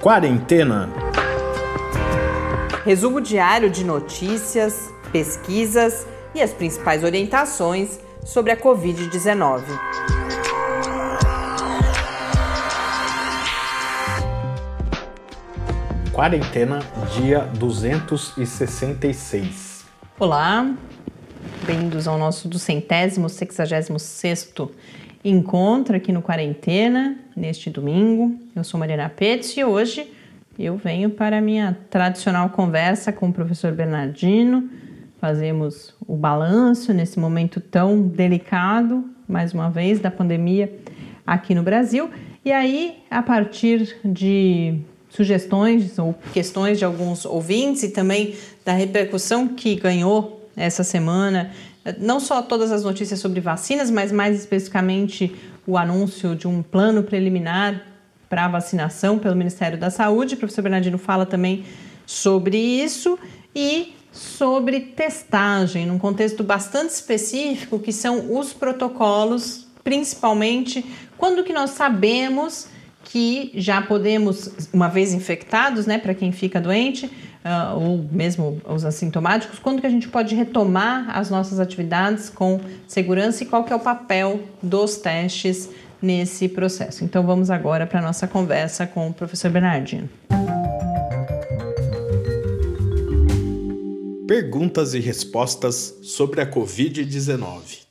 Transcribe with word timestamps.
Quarentena. 0.00 0.88
Resumo 2.86 3.20
diário 3.20 3.68
de 3.68 3.84
notícias, 3.84 4.90
pesquisas 5.12 6.06
e 6.34 6.40
as 6.40 6.54
principais 6.54 7.04
orientações 7.04 8.00
sobre 8.24 8.50
a 8.50 8.56
Covid-19. 8.56 9.62
Quarentena, 16.14 16.78
dia 17.12 17.40
266. 17.58 19.84
Olá, 20.18 20.74
bem-vindos 21.66 22.08
ao 22.08 22.16
nosso 22.16 22.48
do 22.48 22.58
centésimo, 22.58 23.28
sexagésimo 23.28 23.98
sexto 23.98 24.72
encontro 25.24 25.96
aqui 25.96 26.12
no 26.12 26.22
Quarentena, 26.22 27.16
neste 27.36 27.68
domingo. 27.68 28.38
Eu 28.56 28.64
sou 28.64 28.80
Mariana 28.80 29.08
Petz 29.08 29.56
e 29.56 29.64
hoje 29.64 30.10
eu 30.58 30.76
venho 30.76 31.10
para 31.10 31.38
a 31.38 31.40
minha 31.40 31.76
tradicional 31.90 32.48
conversa 32.50 33.12
com 33.12 33.28
o 33.28 33.32
professor 33.32 33.72
Bernardino. 33.72 34.68
Fazemos 35.20 35.94
o 36.06 36.16
balanço 36.16 36.94
nesse 36.94 37.18
momento 37.18 37.60
tão 37.60 38.00
delicado, 38.00 39.04
mais 39.28 39.52
uma 39.52 39.70
vez, 39.70 40.00
da 40.00 40.10
pandemia 40.10 40.72
aqui 41.26 41.54
no 41.54 41.62
Brasil. 41.62 42.10
E 42.42 42.50
aí, 42.50 42.98
a 43.10 43.22
partir 43.22 43.98
de 44.02 44.80
sugestões 45.10 45.98
ou 45.98 46.14
questões 46.32 46.78
de 46.78 46.84
alguns 46.84 47.26
ouvintes 47.26 47.82
e 47.82 47.90
também 47.90 48.34
da 48.64 48.72
repercussão 48.72 49.48
que 49.48 49.74
ganhou 49.74 50.48
essa 50.56 50.82
semana, 50.82 51.50
não 51.98 52.20
só 52.20 52.42
todas 52.42 52.70
as 52.70 52.84
notícias 52.84 53.20
sobre 53.20 53.40
vacinas, 53.40 53.90
mas 53.90 54.12
mais 54.12 54.38
especificamente 54.38 55.34
o 55.66 55.76
anúncio 55.76 56.34
de 56.34 56.46
um 56.46 56.62
plano 56.62 57.02
preliminar 57.02 57.86
para 58.28 58.46
vacinação 58.48 59.18
pelo 59.18 59.34
Ministério 59.34 59.78
da 59.78 59.90
Saúde. 59.90 60.34
O 60.34 60.38
professor 60.38 60.62
Bernardino 60.62 60.98
fala 60.98 61.26
também 61.26 61.64
sobre 62.06 62.56
isso 62.56 63.18
e 63.54 63.94
sobre 64.12 64.80
testagem, 64.80 65.86
num 65.86 65.98
contexto 65.98 66.42
bastante 66.42 66.90
específico, 66.90 67.78
que 67.78 67.92
são 67.92 68.36
os 68.36 68.52
protocolos, 68.52 69.66
principalmente 69.84 70.84
quando 71.16 71.44
que 71.44 71.52
nós 71.52 71.70
sabemos 71.70 72.68
que 73.04 73.50
já 73.54 73.82
podemos, 73.82 74.50
uma 74.72 74.88
vez 74.88 75.12
infectados, 75.12 75.86
né, 75.86 75.98
para 75.98 76.14
quem 76.14 76.32
fica 76.32 76.60
doente, 76.60 77.10
uh, 77.44 77.78
ou 77.78 78.06
mesmo 78.10 78.60
os 78.68 78.84
assintomáticos, 78.84 79.58
quando 79.58 79.80
que 79.80 79.86
a 79.86 79.90
gente 79.90 80.08
pode 80.08 80.34
retomar 80.34 81.16
as 81.16 81.30
nossas 81.30 81.60
atividades 81.60 82.30
com 82.30 82.60
segurança 82.86 83.42
e 83.42 83.46
qual 83.46 83.64
que 83.64 83.72
é 83.72 83.76
o 83.76 83.80
papel 83.80 84.40
dos 84.62 84.96
testes 84.96 85.68
nesse 86.00 86.48
processo. 86.48 87.04
Então 87.04 87.24
vamos 87.24 87.50
agora 87.50 87.86
para 87.86 87.98
a 87.98 88.02
nossa 88.02 88.26
conversa 88.26 88.86
com 88.86 89.08
o 89.08 89.12
professor 89.12 89.50
Bernardino. 89.50 90.08
Perguntas 94.26 94.94
e 94.94 95.00
respostas 95.00 95.98
sobre 96.02 96.40
a 96.40 96.50
Covid-19. 96.50 97.90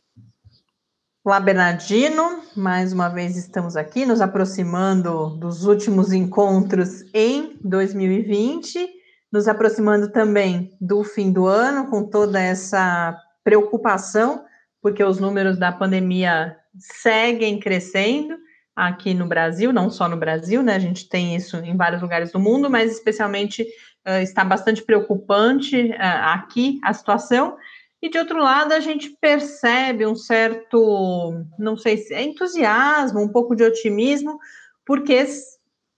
Olá, 1.24 1.40
Bernardino. 1.40 2.44
Mais 2.56 2.94
uma 2.94 3.10
vez 3.10 3.36
estamos 3.36 3.76
aqui, 3.76 4.06
nos 4.06 4.22
aproximando 4.22 5.36
dos 5.38 5.66
últimos 5.66 6.14
encontros 6.14 7.04
em 7.14 7.58
2020, 7.62 8.99
nos 9.32 9.48
aproximando 9.48 10.12
também 10.12 10.76
do 10.82 11.04
fim 11.04 11.32
do 11.32 11.46
ano, 11.46 11.90
com 11.90 12.04
toda 12.04 12.42
essa 12.42 13.16
preocupação, 13.44 14.44
porque 14.82 15.04
os 15.04 15.20
números 15.20 15.58
da 15.58 15.72
pandemia 15.72 16.56
seguem 16.78 17.60
crescendo 17.60 18.38
aqui 18.76 19.14
no 19.14 19.28
Brasil, 19.28 19.74
não 19.74 19.90
só 19.90 20.08
no 20.08 20.18
Brasil, 20.18 20.64
né? 20.64 20.76
A 20.76 20.80
gente 20.80 21.10
tem 21.10 21.36
isso 21.36 21.58
em 21.58 21.76
vários 21.76 22.02
lugares 22.02 22.32
do 22.32 22.40
mundo, 22.40 22.70
mas 22.70 22.92
especialmente 22.92 23.64
uh, 24.08 24.22
está 24.22 24.44
bastante 24.44 24.82
preocupante 24.82 25.90
uh, 25.90 25.96
aqui 26.34 26.80
a 26.84 26.94
situação. 26.94 27.58
E 28.02 28.10
de 28.10 28.18
outro 28.18 28.42
lado, 28.42 28.72
a 28.72 28.80
gente 28.80 29.10
percebe 29.20 30.06
um 30.06 30.16
certo, 30.16 31.44
não 31.58 31.76
sei 31.76 31.98
se 31.98 32.14
é 32.14 32.24
entusiasmo, 32.24 33.20
um 33.20 33.28
pouco 33.28 33.56
de 33.56 33.64
otimismo, 33.64 34.40
porque 34.86 35.26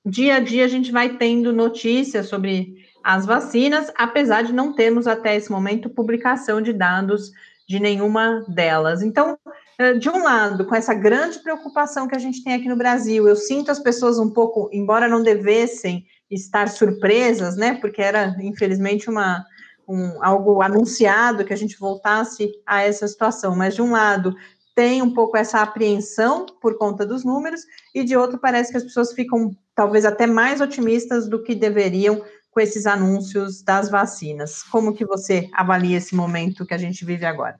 dia 0.03 0.36
a 0.36 0.40
dia 0.40 0.66
a 0.66 0.68
gente 0.68 0.91
vai 0.91 1.18
tendo 1.18 1.53
notícias 1.53 2.28
sobre 2.28 2.81
as 3.03 3.25
vacinas, 3.25 3.91
apesar 3.95 4.44
de 4.44 4.53
não 4.53 4.73
termos 4.73 5.07
até 5.07 5.35
esse 5.35 5.51
momento 5.51 5.89
publicação 5.89 6.62
de 6.62 6.73
dados 6.73 7.31
de 7.67 7.79
nenhuma 7.79 8.44
delas. 8.47 9.01
Então, 9.01 9.38
eh, 9.79 9.94
de 9.94 10.09
um 10.09 10.23
lado, 10.23 10.66
com 10.66 10.75
essa 10.75 10.94
grande 10.94 11.40
preocupação 11.40 12.07
que 12.07 12.16
a 12.16 12.19
gente 12.19 12.44
tem 12.44 12.53
aqui 12.53 12.67
no 12.67 12.75
Brasil, 12.75 13.28
eu 13.28 13.35
sinto 13.35 13.72
as 13.72 13.79
pessoas 13.79 14.19
um 14.19 14.29
pouco, 14.29 14.69
embora 14.73 15.07
não 15.07 15.23
devessem 15.23 16.06
estar 16.29 16.67
surpresas, 16.69 17.56
né? 17.56 17.75
Porque 17.75 18.01
era, 18.01 18.35
infelizmente, 18.41 19.09
uma, 19.09 19.45
um, 19.88 20.23
algo 20.23 20.61
anunciado 20.61 21.45
que 21.45 21.53
a 21.53 21.57
gente 21.57 21.79
voltasse 21.79 22.51
a 22.66 22.81
essa 22.81 23.07
situação, 23.07 23.56
mas 23.56 23.75
de 23.75 23.81
um 23.81 23.91
lado 23.91 24.35
tem 24.73 25.01
um 25.01 25.13
pouco 25.13 25.38
essa 25.38 25.61
apreensão 25.61 26.45
por 26.61 26.78
conta 26.78 27.06
dos 27.06 27.25
números, 27.25 27.61
e 27.94 28.03
de 28.03 28.16
outro 28.16 28.40
parece 28.40 28.72
que 28.72 28.78
as 28.78 28.84
pessoas 28.84 29.13
ficam 29.13 29.51
talvez 29.75 30.06
até 30.06 30.25
mais 30.25 30.61
otimistas 30.61 31.28
do 31.28 31.44
que 31.44 31.53
deveriam 31.53 32.22
com 32.51 32.59
esses 32.59 32.85
anúncios 32.85 33.63
das 33.63 33.89
vacinas. 33.89 34.62
Como 34.63 34.94
que 34.94 35.06
você 35.06 35.50
avalia 35.53 35.97
esse 35.97 36.13
momento 36.13 36.66
que 36.66 36.73
a 36.73 36.78
gente 36.78 37.03
vive 37.03 37.25
agora? 37.25 37.59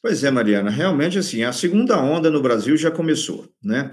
Pois 0.00 0.24
é, 0.24 0.30
Mariana, 0.30 0.70
realmente 0.70 1.18
assim, 1.18 1.42
a 1.42 1.52
segunda 1.52 2.00
onda 2.00 2.30
no 2.30 2.40
Brasil 2.40 2.76
já 2.76 2.90
começou, 2.90 3.48
né? 3.62 3.90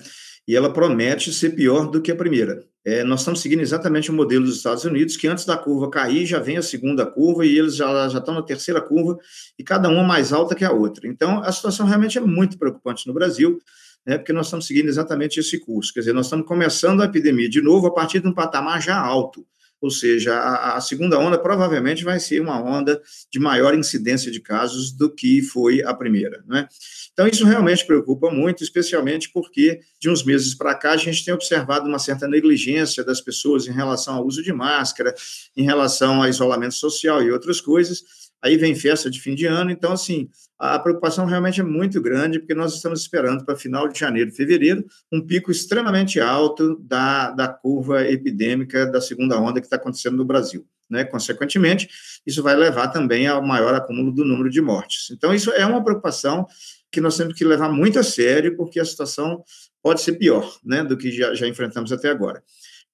E 0.48 0.56
ela 0.56 0.72
promete 0.72 1.34
ser 1.34 1.50
pior 1.50 1.90
do 1.90 2.00
que 2.00 2.12
a 2.12 2.16
primeira 2.16 2.64
é, 2.86 3.04
nós 3.04 3.22
estamos 3.22 3.42
seguindo 3.42 3.62
exatamente 3.62 4.12
o 4.12 4.14
modelo 4.14 4.46
dos 4.46 4.58
Estados 4.58 4.86
Unidos, 4.86 5.18
que 5.18 5.28
antes 5.28 5.44
da 5.44 5.58
curva 5.58 5.90
cair, 5.90 6.24
já 6.24 6.40
vem 6.40 6.58
a 6.58 6.62
segunda 6.62 7.04
curva 7.04 7.44
e 7.44 7.58
eles 7.58 7.76
já, 7.76 8.08
já 8.08 8.20
estão 8.20 8.36
na 8.36 8.44
terceira 8.44 8.80
curva, 8.80 9.18
e 9.58 9.64
cada 9.64 9.90
uma 9.90 10.04
mais 10.04 10.32
alta 10.32 10.54
que 10.54 10.64
a 10.64 10.72
outra. 10.72 11.08
Então, 11.08 11.40
a 11.40 11.52
situação 11.52 11.88
realmente 11.88 12.20
é 12.20 12.22
muito 12.22 12.60
preocupante 12.60 13.08
no 13.08 13.14
Brasil, 13.14 13.60
né, 14.06 14.20
porque 14.20 14.32
nós 14.32 14.46
estamos 14.46 14.68
seguindo 14.68 14.88
exatamente 14.88 15.40
esse 15.40 15.60
curso. 15.60 15.92
Quer 15.92 16.02
dizer, 16.02 16.14
nós 16.14 16.28
estamos 16.28 16.46
começando 16.46 17.02
a 17.02 17.06
epidemia 17.06 17.50
de 17.50 17.60
novo 17.60 17.88
a 17.88 17.92
partir 17.92 18.20
de 18.20 18.28
um 18.28 18.34
patamar 18.34 18.80
já 18.80 18.96
alto. 18.96 19.44
Ou 19.82 19.92
seja, 19.92 20.34
a, 20.36 20.78
a, 20.78 20.82
segunda 20.82 21.20
onda 21.20 21.38
provavelmente 21.38 22.04
vai 22.04 22.20
ser 22.20 22.42
uma 22.42 22.62
onda 22.62 23.02
de 23.32 23.40
maior 23.40 23.76
incidência 23.76 24.32
de 24.32 24.40
casos 24.40 24.92
do 24.92 25.14
que 25.14 25.42
foi 25.42 25.84
a 25.84 25.94
primeira. 25.94 26.44
Né? 26.48 26.68
Então, 27.14 27.28
isso 27.28 27.46
realmente 27.46 27.86
preocupa 27.86 28.32
muito, 28.32 28.64
especialmente 28.64 29.30
porque, 29.32 29.80
de 30.00 30.10
uns 30.10 30.24
meses 30.24 30.56
para 30.56 30.74
cá, 30.76 30.92
a 30.92 30.98
gente 30.98 31.24
tem 31.24 31.34
observado 31.34 31.88
uma 31.88 32.00
certa 32.00 32.28
negligência 32.28 33.04
das 33.04 33.22
pessoas 33.22 33.68
em 33.68 33.72
relação 33.74 34.16
ao 34.16 34.26
uso 34.26 34.42
de 34.42 34.52
máscara, 34.52 35.14
em 35.56 35.64
relação 35.64 36.22
ao 36.22 36.30
isolamento 36.30 36.76
social 36.76 37.22
e 37.22 37.32
outras 37.32 37.62
coisas. 37.62 38.25
Aí 38.46 38.58
vem 38.58 38.76
festa 38.76 39.10
de 39.10 39.20
fim 39.20 39.34
de 39.34 39.48
ano, 39.48 39.72
então, 39.72 39.92
assim, 39.92 40.30
a 40.60 40.78
preocupação 40.78 41.26
realmente 41.26 41.62
é 41.62 41.64
muito 41.64 42.00
grande, 42.00 42.38
porque 42.38 42.54
nós 42.54 42.76
estamos 42.76 43.02
esperando 43.02 43.44
para 43.44 43.56
final 43.56 43.88
de 43.88 44.00
janeiro, 44.00 44.32
fevereiro, 44.32 44.86
um 45.12 45.20
pico 45.20 45.50
extremamente 45.50 46.20
alto 46.20 46.78
da, 46.80 47.32
da 47.32 47.48
curva 47.48 48.04
epidêmica 48.08 48.86
da 48.86 49.02
segunda 49.02 49.40
onda 49.40 49.60
que 49.60 49.66
está 49.66 49.78
acontecendo 49.78 50.16
no 50.16 50.24
Brasil. 50.24 50.64
Né? 50.88 51.04
Consequentemente, 51.04 51.90
isso 52.24 52.44
vai 52.44 52.56
levar 52.56 52.90
também 52.90 53.26
ao 53.26 53.42
maior 53.42 53.74
acúmulo 53.74 54.12
do 54.12 54.24
número 54.24 54.52
de 54.52 54.62
mortes. 54.62 55.10
Então, 55.10 55.34
isso 55.34 55.50
é 55.50 55.66
uma 55.66 55.84
preocupação 55.84 56.46
que 56.92 57.02
nós 57.02 57.18
temos 57.18 57.34
que 57.34 57.44
levar 57.44 57.72
muito 57.72 57.98
a 57.98 58.04
sério, 58.04 58.56
porque 58.56 58.80
a 58.80 58.86
situação 58.86 59.44
pode 59.82 60.02
ser 60.02 60.20
pior 60.20 60.56
né, 60.64 60.84
do 60.84 60.96
que 60.96 61.12
já, 61.12 61.34
já 61.34 61.48
enfrentamos 61.48 61.92
até 61.92 62.12
agora. 62.12 62.44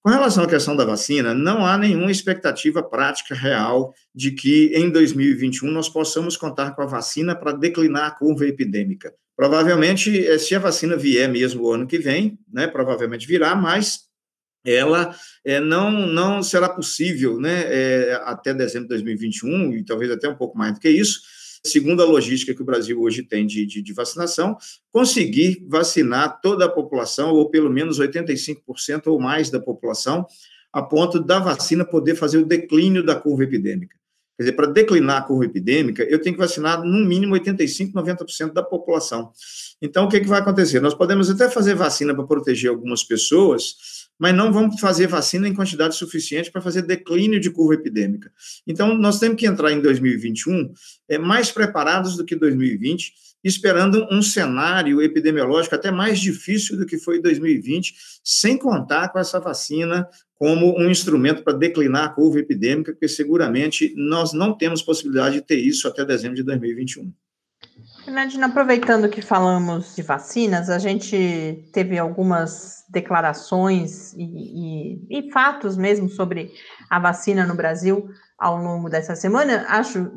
Com 0.02 0.10
relação 0.10 0.42
à 0.42 0.48
questão 0.48 0.74
da 0.74 0.84
vacina, 0.84 1.32
não 1.32 1.64
há 1.64 1.78
nenhuma 1.78 2.10
expectativa 2.10 2.82
prática 2.82 3.36
real 3.36 3.94
de 4.12 4.32
que 4.32 4.72
em 4.74 4.90
2021 4.90 5.70
nós 5.70 5.88
possamos 5.88 6.36
contar 6.36 6.72
com 6.72 6.82
a 6.82 6.86
vacina 6.86 7.36
para 7.36 7.52
declinar 7.52 8.06
a 8.06 8.10
curva 8.10 8.44
epidêmica. 8.44 9.14
Provavelmente, 9.36 10.26
eh, 10.26 10.38
se 10.38 10.56
a 10.56 10.58
vacina 10.58 10.96
vier 10.96 11.28
mesmo 11.28 11.62
o 11.62 11.72
ano 11.72 11.86
que 11.86 11.98
vem, 11.98 12.36
né, 12.52 12.66
provavelmente 12.66 13.28
virá, 13.28 13.54
mas 13.54 14.00
ela 14.64 15.14
é, 15.44 15.60
não, 15.60 15.90
não 15.90 16.42
será 16.42 16.68
possível 16.68 17.38
né, 17.40 17.62
é, 17.66 18.20
até 18.24 18.52
dezembro 18.52 18.88
de 18.88 18.94
2021, 18.94 19.72
e 19.74 19.84
talvez 19.84 20.10
até 20.10 20.28
um 20.28 20.36
pouco 20.36 20.56
mais 20.58 20.74
do 20.74 20.80
que 20.80 20.88
isso, 20.88 21.20
segundo 21.64 22.02
a 22.02 22.06
logística 22.06 22.54
que 22.54 22.62
o 22.62 22.64
Brasil 22.64 23.00
hoje 23.00 23.22
tem 23.22 23.46
de, 23.46 23.64
de, 23.64 23.82
de 23.82 23.92
vacinação, 23.92 24.56
conseguir 24.90 25.64
vacinar 25.68 26.40
toda 26.40 26.64
a 26.64 26.68
população, 26.68 27.30
ou 27.30 27.48
pelo 27.48 27.70
menos 27.70 28.00
85% 28.00 29.06
ou 29.06 29.20
mais 29.20 29.50
da 29.50 29.60
população, 29.60 30.26
a 30.72 30.82
ponto 30.82 31.20
da 31.20 31.38
vacina 31.38 31.84
poder 31.84 32.16
fazer 32.16 32.38
o 32.38 32.46
declínio 32.46 33.04
da 33.04 33.14
curva 33.14 33.44
epidêmica. 33.44 33.96
Quer 34.36 34.44
dizer, 34.44 34.52
para 34.56 34.66
declinar 34.66 35.18
a 35.18 35.22
curva 35.22 35.44
epidêmica, 35.44 36.02
eu 36.04 36.20
tenho 36.20 36.34
que 36.34 36.40
vacinar 36.40 36.82
no 36.82 37.04
mínimo 37.06 37.34
85%, 37.34 37.92
90% 37.92 38.52
da 38.52 38.62
população. 38.62 39.30
Então, 39.80 40.06
o 40.06 40.08
que, 40.08 40.20
que 40.20 40.28
vai 40.28 40.40
acontecer? 40.40 40.80
Nós 40.80 40.94
podemos 40.94 41.28
até 41.28 41.50
fazer 41.50 41.74
vacina 41.74 42.14
para 42.14 42.24
proteger 42.24 42.70
algumas 42.70 43.04
pessoas, 43.04 44.08
mas 44.22 44.36
não 44.36 44.52
vamos 44.52 44.78
fazer 44.78 45.08
vacina 45.08 45.48
em 45.48 45.52
quantidade 45.52 45.96
suficiente 45.96 46.48
para 46.48 46.62
fazer 46.62 46.82
declínio 46.82 47.40
de 47.40 47.50
curva 47.50 47.74
epidêmica. 47.74 48.30
Então, 48.64 48.96
nós 48.96 49.18
temos 49.18 49.36
que 49.36 49.44
entrar 49.44 49.72
em 49.72 49.80
2021 49.82 50.72
é, 51.08 51.18
mais 51.18 51.50
preparados 51.50 52.16
do 52.16 52.24
que 52.24 52.36
2020, 52.36 53.14
esperando 53.42 54.06
um 54.12 54.22
cenário 54.22 55.02
epidemiológico 55.02 55.74
até 55.74 55.90
mais 55.90 56.20
difícil 56.20 56.76
do 56.76 56.86
que 56.86 56.98
foi 56.98 57.18
em 57.18 57.20
2020, 57.20 57.96
sem 58.22 58.56
contar 58.56 59.08
com 59.08 59.18
essa 59.18 59.40
vacina 59.40 60.08
como 60.36 60.78
um 60.78 60.88
instrumento 60.88 61.42
para 61.42 61.58
declinar 61.58 62.04
a 62.04 62.08
curva 62.10 62.38
epidêmica, 62.38 62.92
porque 62.92 63.08
seguramente 63.08 63.92
nós 63.96 64.32
não 64.32 64.56
temos 64.56 64.82
possibilidade 64.82 65.34
de 65.34 65.42
ter 65.42 65.58
isso 65.58 65.88
até 65.88 66.04
dezembro 66.04 66.36
de 66.36 66.44
2021. 66.44 67.12
Nadine, 68.10 68.44
aproveitando 68.44 69.08
que 69.08 69.22
falamos 69.22 69.94
de 69.94 70.02
vacinas, 70.02 70.68
a 70.68 70.78
gente 70.78 71.68
teve 71.72 71.98
algumas 71.98 72.84
declarações 72.88 74.12
e, 74.14 74.22
e, 74.22 75.18
e, 75.18 75.30
fatos 75.30 75.76
mesmo 75.76 76.08
sobre 76.08 76.52
a 76.90 76.98
vacina 76.98 77.46
no 77.46 77.54
Brasil 77.54 78.08
ao 78.36 78.56
longo 78.56 78.90
dessa 78.90 79.14
semana. 79.14 79.64
Acho, 79.68 80.10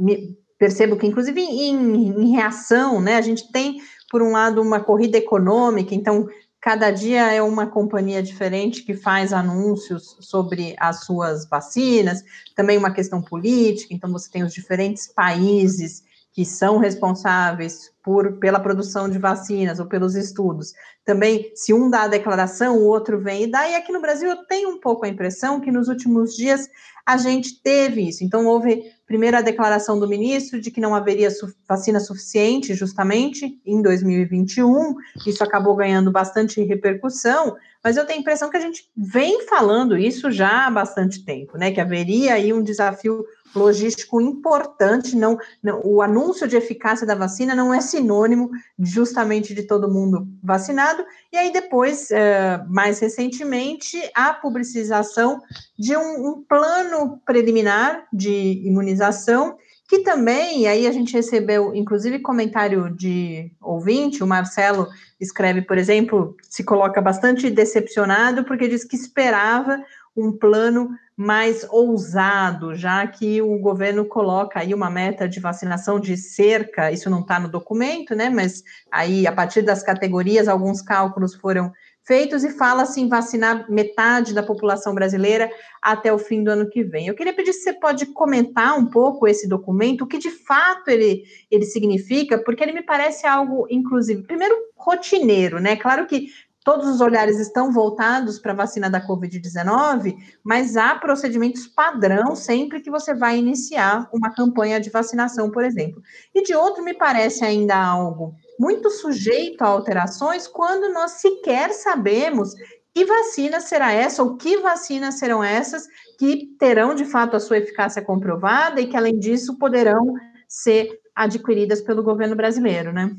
percebo 0.58 0.98
que, 0.98 1.06
inclusive, 1.06 1.40
em, 1.40 2.08
em 2.08 2.32
reação, 2.32 3.00
né, 3.00 3.18
a 3.18 3.22
gente 3.22 3.52
tem, 3.52 3.78
por 4.10 4.22
um 4.22 4.32
lado, 4.32 4.62
uma 4.62 4.80
corrida 4.80 5.18
econômica, 5.18 5.94
então 5.94 6.28
cada 6.60 6.90
dia 6.90 7.32
é 7.32 7.42
uma 7.44 7.68
companhia 7.68 8.24
diferente 8.24 8.84
que 8.84 8.96
faz 8.96 9.32
anúncios 9.32 10.18
sobre 10.20 10.76
as 10.80 11.06
suas 11.06 11.48
vacinas, 11.48 12.24
também 12.56 12.80
uma 12.80 12.92
questão 12.92 13.22
política, 13.22 13.94
então 13.94 14.12
você 14.12 14.32
tem 14.32 14.44
os 14.44 14.52
diferentes 14.52 15.08
países 15.08 16.04
que 16.36 16.44
são 16.44 16.78
responsáveis 16.78 17.94
por, 18.04 18.34
pela 18.34 18.60
produção 18.60 19.10
de 19.10 19.18
vacinas 19.18 19.80
ou 19.80 19.86
pelos 19.86 20.16
estudos. 20.16 20.74
Também, 21.06 21.50
se 21.56 21.74
um 21.74 21.90
dá 21.90 22.02
a 22.02 22.08
declaração, 22.10 22.78
o 22.78 22.84
outro 22.84 23.18
vem 23.22 23.44
e 23.44 23.48
dá. 23.48 23.70
E 23.70 23.76
aqui 23.76 23.90
no 23.94 24.02
Brasil 24.02 24.30
eu 24.30 24.46
tenho 24.46 24.70
um 24.70 24.80
pouco 24.80 25.06
a 25.06 25.10
impressão 25.10 25.62
que 25.62 25.72
nos 25.72 25.88
últimos 25.88 26.36
dias 26.36 26.68
a 27.06 27.16
gente 27.16 27.62
teve 27.62 28.10
isso. 28.10 28.24
Então, 28.24 28.48
houve 28.48 28.84
primeiro 29.08 29.38
a 29.38 29.42
declaração 29.42 29.98
do 29.98 30.10
ministro 30.10 30.60
de 30.60 30.72
que 30.72 30.82
não 30.82 30.94
haveria 30.94 31.32
su 31.32 31.54
vacina 31.70 32.02
suficiente, 32.02 32.74
justamente 32.74 33.58
em 33.66 33.82
2021. 33.82 34.96
Isso 35.26 35.42
acabou 35.42 35.76
ganhando 35.76 36.12
bastante 36.12 36.62
repercussão, 36.64 37.56
mas 37.86 37.98
eu 37.98 38.06
tenho 38.08 38.18
a 38.18 38.22
impressão 38.22 38.50
que 38.50 38.58
a 38.58 38.62
gente 38.62 38.90
vem 38.98 39.46
falando 39.46 39.96
isso 39.96 40.32
já 40.32 40.66
há 40.66 40.72
bastante 40.72 41.24
tempo, 41.24 41.56
né? 41.56 41.72
Que 41.72 41.80
haveria 41.80 42.34
aí 42.34 42.52
um 42.52 42.64
desafio 42.64 43.24
logístico 43.56 44.20
importante. 44.20 45.16
Não, 45.16 45.38
não, 45.62 45.82
o 45.86 46.02
anúncio 46.02 46.48
de 46.48 46.58
eficácia 46.58 47.06
da 47.06 47.14
vacina 47.14 47.54
não 47.54 47.72
é 47.72 47.80
sinônimo 47.80 48.50
justamente 48.80 49.54
de 49.54 49.68
todo 49.68 49.94
mundo 49.94 50.28
vacinado. 50.42 51.06
E 51.32 51.38
aí 51.38 51.54
depois, 51.54 52.10
é, 52.10 52.60
mais 52.68 52.98
recentemente, 52.98 54.02
a 54.16 54.34
publicização 54.34 55.40
de 55.78 55.96
um, 55.96 56.30
um 56.30 56.44
plano 56.44 57.22
preliminar 57.24 58.08
de 58.12 58.64
imunização 58.66 59.58
que 59.88 60.00
também, 60.00 60.68
aí 60.68 60.88
a 60.88 60.92
gente 60.92 61.14
recebeu, 61.14 61.76
inclusive, 61.76 62.20
comentário 62.20 62.90
de 62.96 63.52
ouvinte, 63.62 64.24
o 64.24 64.28
Marcelo 64.28 64.88
escreve, 65.20 65.62
por 65.62 65.78
exemplo, 65.78 66.36
se 66.42 66.64
coloca 66.64 67.02
bastante 67.02 67.50
decepcionado, 67.50 68.44
porque 68.44 68.68
diz 68.68 68.84
que 68.84 68.96
esperava 68.96 69.80
um 70.16 70.32
plano 70.32 70.90
mais 71.16 71.66
ousado, 71.70 72.76
já 72.76 73.06
que 73.06 73.42
o 73.42 73.58
governo 73.60 74.06
coloca 74.06 74.60
aí 74.60 74.74
uma 74.74 74.90
meta 74.90 75.30
de 75.30 75.40
vacinação 75.40 76.00
de 76.00 76.18
cerca, 76.18 76.92
isso 76.92 77.10
não 77.10 77.22
está 77.22 77.40
no 77.40 77.48
documento, 77.48 78.16
né? 78.16 78.30
Mas 78.30 78.64
aí, 78.92 79.28
a 79.28 79.32
partir 79.32 79.62
das 79.62 79.84
categorias, 79.84 80.48
alguns 80.48 80.82
cálculos 80.82 81.36
foram 81.36 81.72
feitos 82.06 82.44
e 82.44 82.52
fala 82.52 82.84
assim 82.84 83.10
vacinar 83.10 83.70
metade 83.70 84.34
da 84.34 84.44
população 84.44 84.94
brasileira 84.94 85.50
até 85.82 86.14
o 86.14 86.20
fim 86.20 86.44
do 86.44 86.52
ano 86.52 86.70
que 86.70 86.84
vem. 86.84 87.08
Eu 87.08 87.16
queria 87.16 87.34
pedir 87.34 87.54
se 87.54 87.64
você 87.64 87.74
pode 87.74 88.06
comentar 88.08 88.78
um 88.78 88.86
pouco 88.86 89.28
esse 89.28 89.48
documento, 89.48 90.04
o 90.04 90.08
que 90.08 90.18
de 90.18 90.30
fato 90.30 90.90
ele, 90.90 91.24
ele 91.50 91.66
significa, 91.66 92.38
porque 92.38 92.64
ele 92.64 92.74
me 92.74 92.84
parece 92.84 93.26
algo, 93.26 93.68
inclusive, 93.70 94.24
primeiro 94.24 94.56
rotineiro, 94.76 95.60
né? 95.60 95.76
Claro 95.76 96.06
que 96.06 96.28
todos 96.66 96.88
os 96.88 97.00
olhares 97.00 97.40
estão 97.40 97.72
voltados 97.72 98.40
para 98.40 98.52
a 98.52 98.56
vacina 98.56 98.90
da 98.90 99.00
Covid-19, 99.00 100.18
mas 100.44 100.76
há 100.76 100.96
procedimentos 100.96 101.68
padrão 101.68 102.36
sempre 102.36 102.82
que 102.82 102.90
você 102.90 103.14
vai 103.14 103.38
iniciar 103.38 104.10
uma 104.12 104.34
campanha 104.34 104.80
de 104.80 104.90
vacinação, 104.90 105.52
por 105.52 105.64
exemplo. 105.64 106.02
E 106.34 106.42
de 106.42 106.56
outro, 106.56 106.84
me 106.84 106.96
parece 106.96 107.46
ainda 107.46 107.78
algo 107.78 108.34
muito 108.60 108.90
sujeito 108.90 109.62
a 109.62 109.68
alterações 109.68 110.48
quando 110.48 110.92
nós 110.92 111.12
sequer 111.12 111.72
sabemos 111.72 112.54
que 112.96 113.06
vacina 113.06 113.60
será 113.60 113.92
essa 113.92 114.24
ou 114.24 114.36
que 114.36 114.58
vacinas 114.58 115.20
serão 115.20 115.44
essas 115.44 115.86
que 116.18 116.56
terão 116.58 116.96
de 116.96 117.06
fato 117.06 117.36
a 117.36 117.40
sua 117.40 117.60
eficácia 117.60 118.02
comprovada 118.02 118.82
e 118.82 118.88
que, 118.88 118.98
além 118.98 119.20
disso, 119.20 119.60
poderão 119.60 120.14
ser 120.48 120.90
adquiridas 121.16 121.82
pelo 121.82 122.02
governo 122.02 122.36
brasileiro, 122.36 122.92
né? 122.92 123.16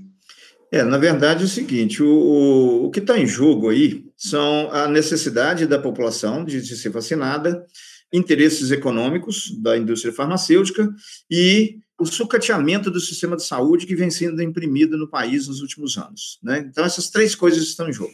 É, 0.72 0.82
na 0.82 0.98
verdade 0.98 1.42
é 1.42 1.46
o 1.46 1.48
seguinte, 1.48 2.02
o, 2.02 2.08
o, 2.08 2.84
o 2.86 2.90
que 2.90 2.98
está 2.98 3.18
em 3.18 3.26
jogo 3.26 3.70
aí 3.70 4.04
são 4.16 4.70
a 4.72 4.88
necessidade 4.88 5.66
da 5.66 5.78
população 5.78 6.44
de, 6.44 6.60
de 6.60 6.76
ser 6.76 6.88
vacinada, 6.88 7.64
interesses 8.12 8.70
econômicos 8.70 9.50
da 9.62 9.76
indústria 9.76 10.12
farmacêutica 10.12 10.92
e 11.30 11.78
o 11.98 12.04
sucateamento 12.04 12.90
do 12.90 13.00
sistema 13.00 13.36
de 13.36 13.44
saúde 13.44 13.86
que 13.86 13.96
vem 13.96 14.10
sendo 14.10 14.42
imprimido 14.42 14.96
no 14.96 15.08
país 15.08 15.48
nos 15.48 15.60
últimos 15.60 15.96
anos. 15.96 16.38
Né? 16.42 16.66
Então, 16.70 16.84
essas 16.84 17.10
três 17.10 17.34
coisas 17.34 17.62
estão 17.62 17.88
em 17.88 17.92
jogo. 17.92 18.12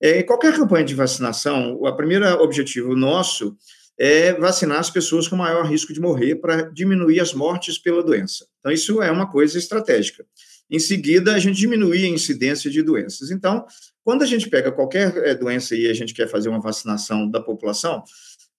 É, 0.00 0.22
qualquer 0.22 0.54
campanha 0.54 0.84
de 0.84 0.94
vacinação, 0.94 1.74
o 1.80 1.96
primeiro 1.96 2.26
objetivo 2.42 2.96
nosso 2.96 3.56
é 3.98 4.32
vacinar 4.32 4.78
as 4.78 4.88
pessoas 4.88 5.28
com 5.28 5.36
maior 5.36 5.66
risco 5.66 5.92
de 5.92 6.00
morrer 6.00 6.36
para 6.36 6.62
diminuir 6.62 7.20
as 7.20 7.34
mortes 7.34 7.78
pela 7.78 8.02
doença. 8.02 8.46
Então, 8.58 8.72
isso 8.72 9.02
é 9.02 9.10
uma 9.10 9.30
coisa 9.30 9.58
estratégica. 9.58 10.24
Em 10.70 10.78
seguida, 10.78 11.34
a 11.34 11.38
gente 11.38 11.56
diminui 11.56 12.04
a 12.04 12.08
incidência 12.08 12.70
de 12.70 12.82
doenças. 12.82 13.30
Então, 13.30 13.66
quando 14.04 14.22
a 14.22 14.26
gente 14.26 14.48
pega 14.48 14.70
qualquer 14.70 15.16
eh, 15.16 15.34
doença 15.34 15.74
e 15.74 15.88
a 15.88 15.92
gente 15.92 16.14
quer 16.14 16.28
fazer 16.28 16.48
uma 16.48 16.60
vacinação 16.60 17.28
da 17.28 17.40
população, 17.40 18.04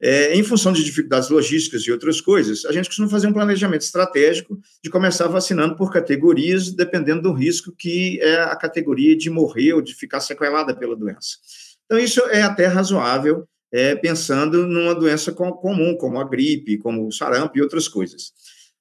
é, 0.02 0.36
em 0.36 0.44
função 0.44 0.74
de 0.74 0.84
dificuldades 0.84 1.30
logísticas 1.30 1.84
e 1.84 1.92
outras 1.92 2.20
coisas, 2.20 2.66
a 2.66 2.72
gente 2.72 2.88
costuma 2.88 3.08
fazer 3.08 3.28
um 3.28 3.34
planejamento 3.34 3.84
estratégico 3.84 4.60
de 4.84 4.90
começar 4.90 5.28
vacinando 5.28 5.76
por 5.76 5.94
categorias, 5.94 6.72
dependendo 6.72 7.22
do 7.22 7.34
risco 7.34 7.72
que 7.78 8.20
é 8.20 8.42
a 8.42 8.56
categoria 8.56 9.16
de 9.16 9.30
morrer 9.30 9.74
ou 9.74 9.82
de 9.82 9.94
ficar 9.94 10.20
sequelada 10.20 10.76
pela 10.76 10.96
doença. 10.96 11.38
Então, 11.86 12.00
isso 12.00 12.20
é 12.30 12.42
até 12.42 12.66
razoável, 12.66 13.48
é, 13.72 13.96
pensando 13.96 14.66
numa 14.66 14.96
doença 14.96 15.32
comum, 15.32 15.96
como 15.96 16.20
a 16.20 16.28
gripe, 16.28 16.80
como 16.80 17.08
o 17.08 17.12
sarampo 17.12 17.58
e 17.58 17.62
outras 17.62 17.88
coisas. 17.88 18.34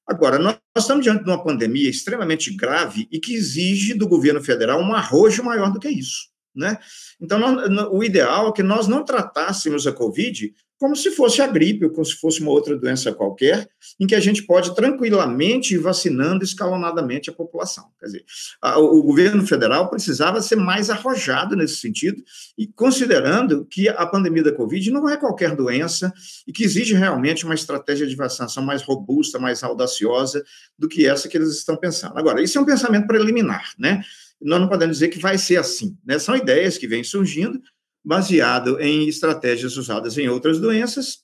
Agora, 0.06 0.38
nós 0.38 0.58
estamos 0.76 1.04
diante 1.04 1.24
de 1.24 1.30
uma 1.30 1.42
pandemia 1.42 1.88
extremamente 1.88 2.54
grave 2.54 3.08
e 3.10 3.20
que 3.20 3.34
exige 3.34 3.94
do 3.94 4.08
governo 4.08 4.42
federal 4.42 4.80
um 4.80 4.92
arrojo 4.92 5.42
maior 5.42 5.72
do 5.72 5.78
que 5.78 5.88
isso. 5.88 6.28
Né? 6.54 6.78
Então, 7.20 7.38
nós, 7.38 7.88
o 7.92 8.02
ideal 8.02 8.48
é 8.48 8.52
que 8.52 8.62
nós 8.62 8.88
não 8.88 9.04
tratássemos 9.04 9.86
a 9.86 9.92
Covid 9.92 10.52
como 10.80 10.96
se 10.96 11.10
fosse 11.10 11.42
a 11.42 11.46
gripe 11.46 11.84
ou 11.84 11.90
como 11.90 12.06
se 12.06 12.14
fosse 12.14 12.40
uma 12.40 12.50
outra 12.50 12.74
doença 12.74 13.12
qualquer, 13.12 13.68
em 14.00 14.06
que 14.06 14.14
a 14.14 14.20
gente 14.20 14.44
pode 14.44 14.74
tranquilamente 14.74 15.74
ir 15.74 15.78
vacinando 15.78 16.42
escalonadamente 16.42 17.28
a 17.28 17.34
população. 17.34 17.84
Quer 18.00 18.06
dizer, 18.06 18.24
a, 18.62 18.78
o 18.78 19.02
governo 19.02 19.46
federal 19.46 19.90
precisava 19.90 20.40
ser 20.40 20.56
mais 20.56 20.88
arrojado 20.88 21.54
nesse 21.54 21.76
sentido, 21.76 22.24
e 22.56 22.66
considerando 22.66 23.66
que 23.66 23.90
a 23.90 24.06
pandemia 24.06 24.42
da 24.42 24.52
Covid 24.52 24.90
não 24.90 25.06
é 25.06 25.18
qualquer 25.18 25.54
doença 25.54 26.10
e 26.46 26.52
que 26.52 26.64
exige 26.64 26.94
realmente 26.94 27.44
uma 27.44 27.54
estratégia 27.54 28.06
de 28.06 28.16
vacinação 28.16 28.62
mais 28.62 28.80
robusta, 28.82 29.38
mais 29.38 29.62
audaciosa 29.62 30.42
do 30.78 30.88
que 30.88 31.06
essa 31.06 31.28
que 31.28 31.36
eles 31.36 31.50
estão 31.50 31.76
pensando. 31.76 32.16
Agora, 32.16 32.42
isso 32.42 32.56
é 32.56 32.60
um 32.60 32.64
pensamento 32.64 33.06
preliminar, 33.06 33.74
né? 33.78 34.02
Nós 34.40 34.58
não 34.58 34.68
podemos 34.68 34.96
dizer 34.96 35.08
que 35.08 35.18
vai 35.18 35.36
ser 35.36 35.58
assim, 35.58 35.98
né? 36.06 36.18
São 36.18 36.34
ideias 36.34 36.78
que 36.78 36.88
vêm 36.88 37.04
surgindo, 37.04 37.60
baseado 38.04 38.80
em 38.80 39.08
estratégias 39.08 39.76
usadas 39.76 40.16
em 40.16 40.28
outras 40.28 40.58
doenças, 40.58 41.18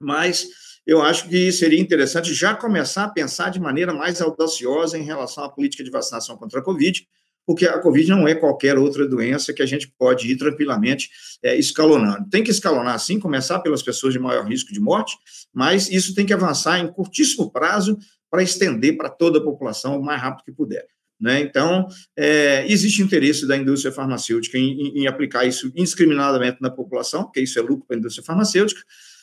mas 0.00 0.46
eu 0.86 1.00
acho 1.00 1.28
que 1.28 1.52
seria 1.52 1.80
interessante 1.80 2.34
já 2.34 2.54
começar 2.54 3.04
a 3.04 3.08
pensar 3.08 3.50
de 3.50 3.60
maneira 3.60 3.94
mais 3.94 4.20
audaciosa 4.20 4.98
em 4.98 5.04
relação 5.04 5.44
à 5.44 5.48
política 5.48 5.84
de 5.84 5.90
vacinação 5.90 6.36
contra 6.36 6.60
a 6.60 6.62
Covid, 6.62 7.06
porque 7.46 7.66
a 7.66 7.78
Covid 7.78 8.08
não 8.10 8.26
é 8.26 8.34
qualquer 8.34 8.78
outra 8.78 9.06
doença 9.06 9.52
que 9.52 9.62
a 9.62 9.66
gente 9.66 9.92
pode 9.98 10.30
ir 10.30 10.36
tranquilamente 10.36 11.10
é, 11.42 11.56
escalonando. 11.56 12.28
Tem 12.30 12.42
que 12.42 12.50
escalonar, 12.50 12.98
sim, 12.98 13.18
começar 13.18 13.60
pelas 13.60 13.82
pessoas 13.82 14.12
de 14.12 14.18
maior 14.18 14.46
risco 14.46 14.72
de 14.72 14.80
morte, 14.80 15.16
mas 15.52 15.90
isso 15.90 16.14
tem 16.14 16.26
que 16.26 16.32
avançar 16.32 16.78
em 16.78 16.92
curtíssimo 16.92 17.50
prazo 17.50 17.98
para 18.30 18.42
estender 18.42 18.96
para 18.96 19.10
toda 19.10 19.38
a 19.38 19.42
população 19.42 19.98
o 19.98 20.04
mais 20.04 20.20
rápido 20.20 20.44
que 20.44 20.52
puder. 20.52 20.86
Né? 21.22 21.40
Então, 21.40 21.86
é, 22.16 22.66
existe 22.66 23.00
interesse 23.00 23.46
da 23.46 23.56
indústria 23.56 23.92
farmacêutica 23.92 24.58
em, 24.58 24.72
em, 24.72 25.02
em, 25.02 25.06
aplicar 25.06 25.44
isso 25.44 25.70
indiscriminadamente 25.76 26.58
na 26.60 26.68
população, 26.68 27.22
porque 27.22 27.40
isso 27.40 27.56
é 27.60 27.62
lucro 27.62 27.86
para 27.86 27.96
a 27.96 27.98
indústria 28.00 28.24
farmacêutica. 28.24 28.82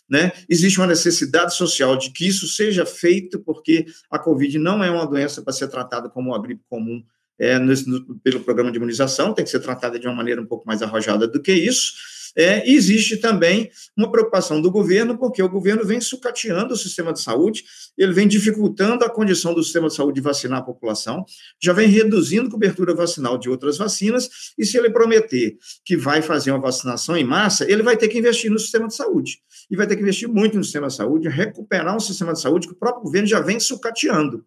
Né? 0.09 0.31
Existe 0.47 0.79
uma 0.79 0.87
necessidade 0.87 1.53
social 1.53 1.97
de 1.97 2.13
que 2.13 2.25
isso 2.25 2.47
seja 2.47 2.85
feito, 2.85 3.37
porque 3.41 3.85
a 4.09 4.17
Covid 4.17 4.57
não 4.57 4.81
é 4.81 4.89
uma 4.89 5.05
doença 5.05 5.41
para 5.41 5.51
ser 5.51 5.67
tratada 5.67 6.09
como 6.09 6.29
uma 6.29 6.41
gripe 6.41 6.61
comum 6.69 7.03
é, 7.37 7.59
no, 7.59 8.15
pelo 8.23 8.39
programa 8.39 8.71
de 8.71 8.77
imunização, 8.77 9.33
tem 9.33 9.43
que 9.43 9.51
ser 9.51 9.59
tratada 9.59 9.99
de 9.99 10.07
uma 10.07 10.15
maneira 10.15 10.41
um 10.41 10.45
pouco 10.45 10.65
mais 10.65 10.81
arrojada 10.81 11.27
do 11.27 11.41
que 11.41 11.51
isso. 11.51 11.93
É, 12.38 12.69
existe 12.69 13.17
também 13.17 13.69
uma 13.98 14.12
preocupação 14.12 14.62
do 14.62 14.71
governo, 14.71 15.17
porque 15.17 15.41
o 15.41 15.50
governo 15.50 15.83
vem 15.83 16.00
sucateando 16.00 16.74
o 16.74 16.77
sistema 16.77 17.12
de 17.12 17.21
saúde, 17.21 17.63
ele 17.98 18.13
vem 18.13 18.27
dificultando 18.27 19.03
a 19.03 19.09
condição 19.09 19.53
do 19.53 19.63
sistema 19.63 19.88
de 19.88 19.95
saúde 19.95 20.15
de 20.15 20.21
vacinar 20.21 20.59
a 20.59 20.63
população, 20.63 21.25
já 21.62 21.74
vem 21.74 21.88
reduzindo 21.88 22.50
cobertura 22.50 22.93
vacinal 22.93 23.38
de 23.38 23.50
outras 23.50 23.77
vacinas, 23.77 24.29
e 24.57 24.65
se 24.65 24.77
ele 24.77 24.89
prometer 24.89 25.57
que 25.86 25.98
vai 25.98 26.21
fazer 26.21 26.51
uma 26.51 26.62
vacinação 26.62 27.17
em 27.17 27.24
massa, 27.24 27.69
ele 27.69 27.83
vai 27.83 27.98
ter 27.98 28.07
que 28.07 28.17
investir 28.17 28.51
no 28.51 28.59
sistema 28.59 28.88
de 28.88 28.95
saúde. 28.95 29.39
E 29.69 29.75
vai 29.75 29.88
ter 29.88 29.95
que 29.95 30.01
investir 30.01 30.27
muito 30.27 30.57
no 30.57 30.63
sistema 30.63 30.88
de 30.88 30.95
saúde, 30.95 31.27
recuperar 31.29 31.95
um 31.95 32.00
sistema 32.00 32.33
de 32.33 32.41
saúde 32.41 32.67
que 32.67 32.74
o 32.74 32.77
próprio 32.77 33.03
governo 33.03 33.27
já 33.27 33.39
vem 33.39 33.59
sucateando. 33.59 34.43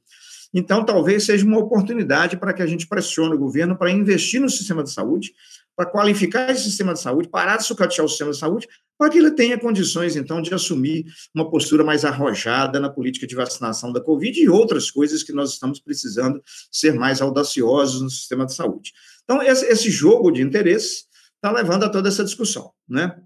Então, 0.54 0.84
talvez 0.84 1.24
seja 1.24 1.46
uma 1.46 1.58
oportunidade 1.58 2.36
para 2.36 2.52
que 2.52 2.62
a 2.62 2.66
gente 2.66 2.86
pressione 2.86 3.34
o 3.34 3.38
governo 3.38 3.76
para 3.76 3.90
investir 3.90 4.40
no 4.40 4.50
sistema 4.50 4.82
de 4.82 4.90
saúde, 4.90 5.32
para 5.76 5.90
qualificar 5.90 6.50
esse 6.50 6.64
sistema 6.64 6.92
de 6.92 7.00
saúde, 7.00 7.28
parar 7.28 7.56
de 7.56 7.64
sucatear 7.64 8.04
o 8.04 8.08
sistema 8.08 8.30
de 8.30 8.38
saúde, 8.38 8.68
para 8.98 9.10
que 9.10 9.18
ele 9.18 9.32
tenha 9.32 9.58
condições, 9.58 10.14
então, 10.14 10.40
de 10.40 10.54
assumir 10.54 11.04
uma 11.34 11.50
postura 11.50 11.82
mais 11.82 12.04
arrojada 12.04 12.78
na 12.78 12.90
política 12.90 13.26
de 13.26 13.34
vacinação 13.34 13.92
da 13.92 14.00
Covid 14.00 14.40
e 14.40 14.48
outras 14.48 14.90
coisas 14.90 15.22
que 15.22 15.32
nós 15.32 15.54
estamos 15.54 15.80
precisando 15.80 16.40
ser 16.70 16.94
mais 16.94 17.20
audaciosos 17.20 18.00
no 18.00 18.10
sistema 18.10 18.46
de 18.46 18.54
saúde. 18.54 18.92
Então, 19.24 19.42
esse 19.42 19.90
jogo 19.90 20.30
de 20.30 20.42
interesses 20.42 21.04
está 21.36 21.50
levando 21.50 21.84
a 21.84 21.88
toda 21.88 22.08
essa 22.08 22.22
discussão, 22.22 22.70
né? 22.88 23.16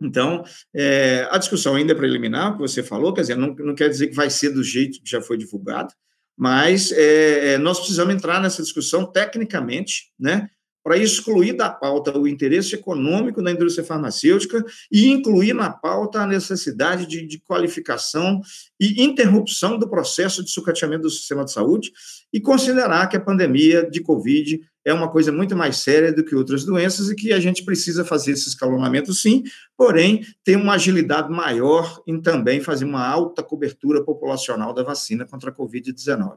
Então, 0.00 0.44
é, 0.74 1.28
a 1.30 1.38
discussão 1.38 1.74
ainda 1.74 1.92
é 1.92 1.96
preliminar, 1.96 2.52
que 2.52 2.60
você 2.60 2.82
falou, 2.82 3.12
quer 3.12 3.22
dizer, 3.22 3.36
não, 3.36 3.54
não 3.54 3.74
quer 3.74 3.88
dizer 3.88 4.06
que 4.06 4.14
vai 4.14 4.30
ser 4.30 4.50
do 4.50 4.62
jeito 4.62 5.02
que 5.02 5.10
já 5.10 5.20
foi 5.20 5.36
divulgado, 5.36 5.92
mas 6.36 6.92
é, 6.92 7.54
é, 7.54 7.58
nós 7.58 7.78
precisamos 7.78 8.14
entrar 8.14 8.40
nessa 8.40 8.62
discussão 8.62 9.04
tecnicamente, 9.04 10.12
né, 10.18 10.48
para 10.82 10.96
excluir 10.96 11.52
da 11.52 11.68
pauta 11.68 12.16
o 12.18 12.26
interesse 12.26 12.74
econômico 12.74 13.42
da 13.42 13.50
indústria 13.50 13.84
farmacêutica 13.84 14.64
e 14.90 15.08
incluir 15.08 15.52
na 15.52 15.70
pauta 15.70 16.20
a 16.20 16.26
necessidade 16.26 17.06
de, 17.06 17.26
de 17.26 17.38
qualificação 17.40 18.40
e 18.80 19.02
interrupção 19.02 19.78
do 19.78 19.88
processo 19.88 20.42
de 20.42 20.50
sucateamento 20.50 21.02
do 21.02 21.10
sistema 21.10 21.44
de 21.44 21.52
saúde 21.52 21.92
e 22.32 22.40
considerar 22.40 23.08
que 23.08 23.16
a 23.16 23.20
pandemia 23.20 23.88
de 23.88 24.00
Covid 24.00 24.60
é 24.84 24.92
uma 24.92 25.10
coisa 25.10 25.30
muito 25.30 25.54
mais 25.54 25.76
séria 25.76 26.12
do 26.12 26.24
que 26.24 26.34
outras 26.34 26.64
doenças 26.64 27.10
e 27.10 27.14
que 27.14 27.32
a 27.32 27.40
gente 27.40 27.64
precisa 27.64 28.04
fazer 28.04 28.32
esse 28.32 28.48
escalonamento 28.48 29.12
sim, 29.12 29.42
porém 29.76 30.24
ter 30.42 30.56
uma 30.56 30.74
agilidade 30.74 31.30
maior 31.30 32.00
em 32.06 32.20
também 32.20 32.60
fazer 32.60 32.86
uma 32.86 33.06
alta 33.06 33.42
cobertura 33.42 34.02
populacional 34.02 34.72
da 34.72 34.82
vacina 34.82 35.26
contra 35.26 35.50
a 35.50 35.54
Covid-19. 35.54 36.36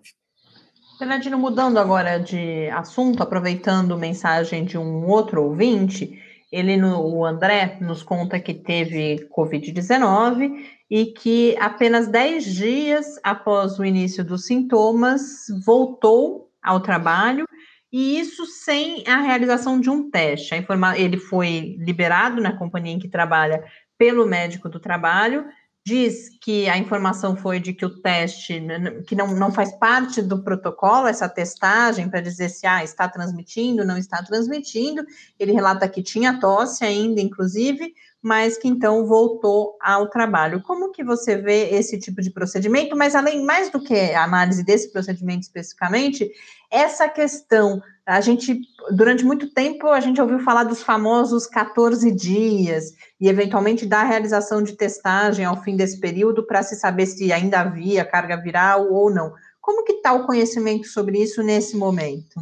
Bernardino, 1.02 1.40
mudando 1.40 1.80
agora 1.80 2.20
de 2.20 2.70
assunto, 2.70 3.24
aproveitando 3.24 3.98
mensagem 3.98 4.64
de 4.64 4.78
um 4.78 5.08
outro 5.08 5.44
ouvinte, 5.44 6.22
ele, 6.52 6.80
o 6.80 7.26
André, 7.26 7.80
nos 7.82 8.04
conta 8.04 8.40
que 8.40 8.54
teve 8.54 9.28
Covid-19 9.36 10.64
e 10.88 11.08
que 11.08 11.58
apenas 11.60 12.08
10 12.08 12.46
dias 12.46 13.20
após 13.24 13.80
o 13.80 13.84
início 13.84 14.24
dos 14.24 14.46
sintomas 14.46 15.48
voltou 15.66 16.52
ao 16.62 16.80
trabalho 16.80 17.48
e 17.92 18.20
isso 18.20 18.46
sem 18.46 19.04
a 19.08 19.22
realização 19.22 19.82
de 19.82 19.90
um 19.90 20.08
teste. 20.08 20.54
Ele 20.98 21.18
foi 21.18 21.78
liberado 21.80 22.40
na 22.40 22.56
companhia 22.56 22.94
em 22.94 23.00
que 23.00 23.10
trabalha 23.10 23.64
pelo 23.98 24.28
médico 24.28 24.70
do 24.70 24.80
trabalho, 24.80 25.46
diz 25.86 26.30
que 26.40 26.70
a 26.70 26.78
informação 26.78 27.36
foi 27.36 27.60
de 27.60 27.74
que 27.74 27.86
o 27.86 28.02
teste, 28.02 28.62
que 29.08 29.16
não, 29.16 29.36
não 29.36 29.52
faz 29.52 29.72
parte 29.74 30.22
do 30.22 30.44
protocolo, 30.44 31.08
essa 31.08 31.28
testagem 31.28 32.10
para 32.10 32.22
dizer 32.22 32.50
se 32.50 32.68
ah, 32.68 32.84
está 32.84 33.10
transmitindo, 33.10 33.86
não 33.86 33.98
está 33.98 34.22
transmitindo. 34.24 35.04
Ele 35.40 35.52
relata 35.52 35.90
que 35.90 36.04
tinha 36.04 36.40
tosse 36.40 36.84
ainda, 36.84 37.20
inclusive, 37.20 37.94
mas 38.22 38.58
que 38.58 38.68
então 38.68 39.08
voltou 39.08 39.76
ao 39.82 40.08
trabalho. 40.08 40.62
Como 40.62 40.92
que 40.92 41.04
você 41.04 41.38
vê 41.38 41.70
esse 41.72 42.00
tipo 42.00 42.22
de 42.22 42.30
procedimento? 42.30 42.96
Mas 42.96 43.16
além 43.16 43.44
mais 43.44 43.72
do 43.72 43.82
que 43.82 43.96
a 43.96 44.24
análise 44.24 44.64
desse 44.64 44.92
procedimento 44.92 45.42
especificamente, 45.42 46.32
essa 46.70 47.10
questão, 47.10 47.82
a 48.06 48.20
gente 48.20 48.62
durante 48.92 49.24
muito 49.24 49.50
tempo 49.54 49.88
a 49.88 50.00
gente 50.00 50.20
ouviu 50.20 50.40
falar 50.40 50.64
dos 50.64 50.82
famosos 50.82 51.46
14 51.48 52.12
dias 52.12 52.94
e 53.20 53.28
eventualmente 53.28 53.86
da 53.86 54.04
realização 54.04 54.64
de 54.64 54.76
testagem 54.76 55.46
ao 55.46 55.62
fim 55.64 55.76
desse 55.76 56.00
período 56.00 56.46
para 56.46 56.64
se 56.64 56.76
saber 56.76 57.06
se 57.06 57.32
ainda 57.32 57.62
havia 57.62 58.04
carga 58.04 58.36
viral 58.38 58.92
ou 58.92 59.10
não. 59.14 59.34
Como 59.60 59.86
que 59.86 59.94
está 59.94 60.14
o 60.14 60.26
conhecimento 60.26 60.88
sobre 60.88 61.22
isso 61.22 61.44
nesse 61.44 61.78
momento? 61.78 62.42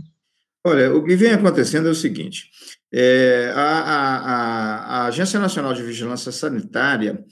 Olha, 0.63 0.93
o 0.95 1.03
que 1.03 1.15
vem 1.15 1.31
acontecendo 1.31 1.87
é 1.87 1.91
o 1.91 1.95
seguinte: 1.95 2.49
é, 2.91 3.51
a, 3.55 3.61
a, 3.61 5.03
a, 5.03 5.05
Agência 5.07 5.39
Nacional 5.39 5.73
de 5.73 5.83
Vigilância 5.83 6.31
Sanitária 6.31 7.23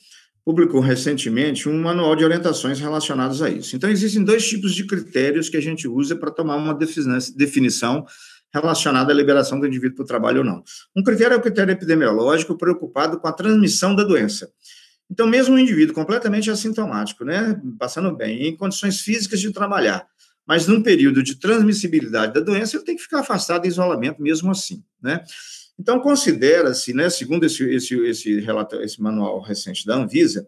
publicou 0.48 0.80
recentemente 0.80 1.68
um 1.68 1.78
manual 1.78 2.16
de 2.16 2.24
orientações 2.24 2.80
relacionadas 2.80 3.42
a 3.42 3.50
isso. 3.50 3.76
Então, 3.76 3.90
existem 3.90 4.24
dois 4.24 4.48
tipos 4.48 4.74
de 4.74 4.86
critérios 4.86 5.50
que 5.50 5.58
a 5.58 5.62
gente 5.62 5.90
usa 5.90 6.16
para 6.16 6.32
tomar 6.32 6.56
uma 6.56 6.74
definição 6.74 8.06
relacionada 8.54 9.12
à 9.12 9.14
liberação 9.14 9.60
do 9.60 9.68
indivíduo 9.68 9.98
para 9.98 10.04
o 10.04 10.08
trabalho 10.08 10.38
ou 10.38 10.46
não. 10.46 10.64
Um 10.96 11.04
critério 11.04 11.34
é 11.34 11.38
o 11.38 11.42
critério 11.42 11.74
epidemiológico, 11.74 12.58
preocupado 12.58 13.20
com 13.20 13.28
a 13.28 13.34
transmissão 13.34 13.94
da 13.94 14.06
doença. 14.06 14.50
Então, 15.12 15.28
mesmo 15.28 15.56
um 15.56 15.60
indivíduo 15.60 15.94
completamente 15.94 16.50
assintomático, 16.50 17.26
né, 17.26 17.62
passando 17.78 18.16
bem, 18.16 18.48
em 18.48 18.56
condições 18.56 19.02
físicas 19.02 19.42
de 19.42 19.52
trabalhar, 19.52 20.08
mas 20.48 20.66
num 20.66 20.82
período 20.82 21.22
de 21.22 21.36
transmissibilidade 21.36 22.34
da 22.34 22.40
doença, 22.40 22.78
ele 22.78 22.86
tem 22.86 22.96
que 22.96 23.04
ficar 23.04 23.20
afastado 23.20 23.64
de 23.64 23.68
isolamento 23.68 24.22
mesmo 24.22 24.50
assim, 24.50 24.82
né? 25.04 25.26
Então, 25.80 26.00
considera-se, 26.00 26.94
né, 26.94 27.10
segundo 27.10 27.46
esse, 27.46 27.64
esse, 27.64 27.96
esse, 28.06 28.40
relato, 28.40 28.78
esse 28.82 29.02
manual 29.02 29.40
recente 29.42 29.86
da 29.86 29.96
Anvisa, 29.96 30.48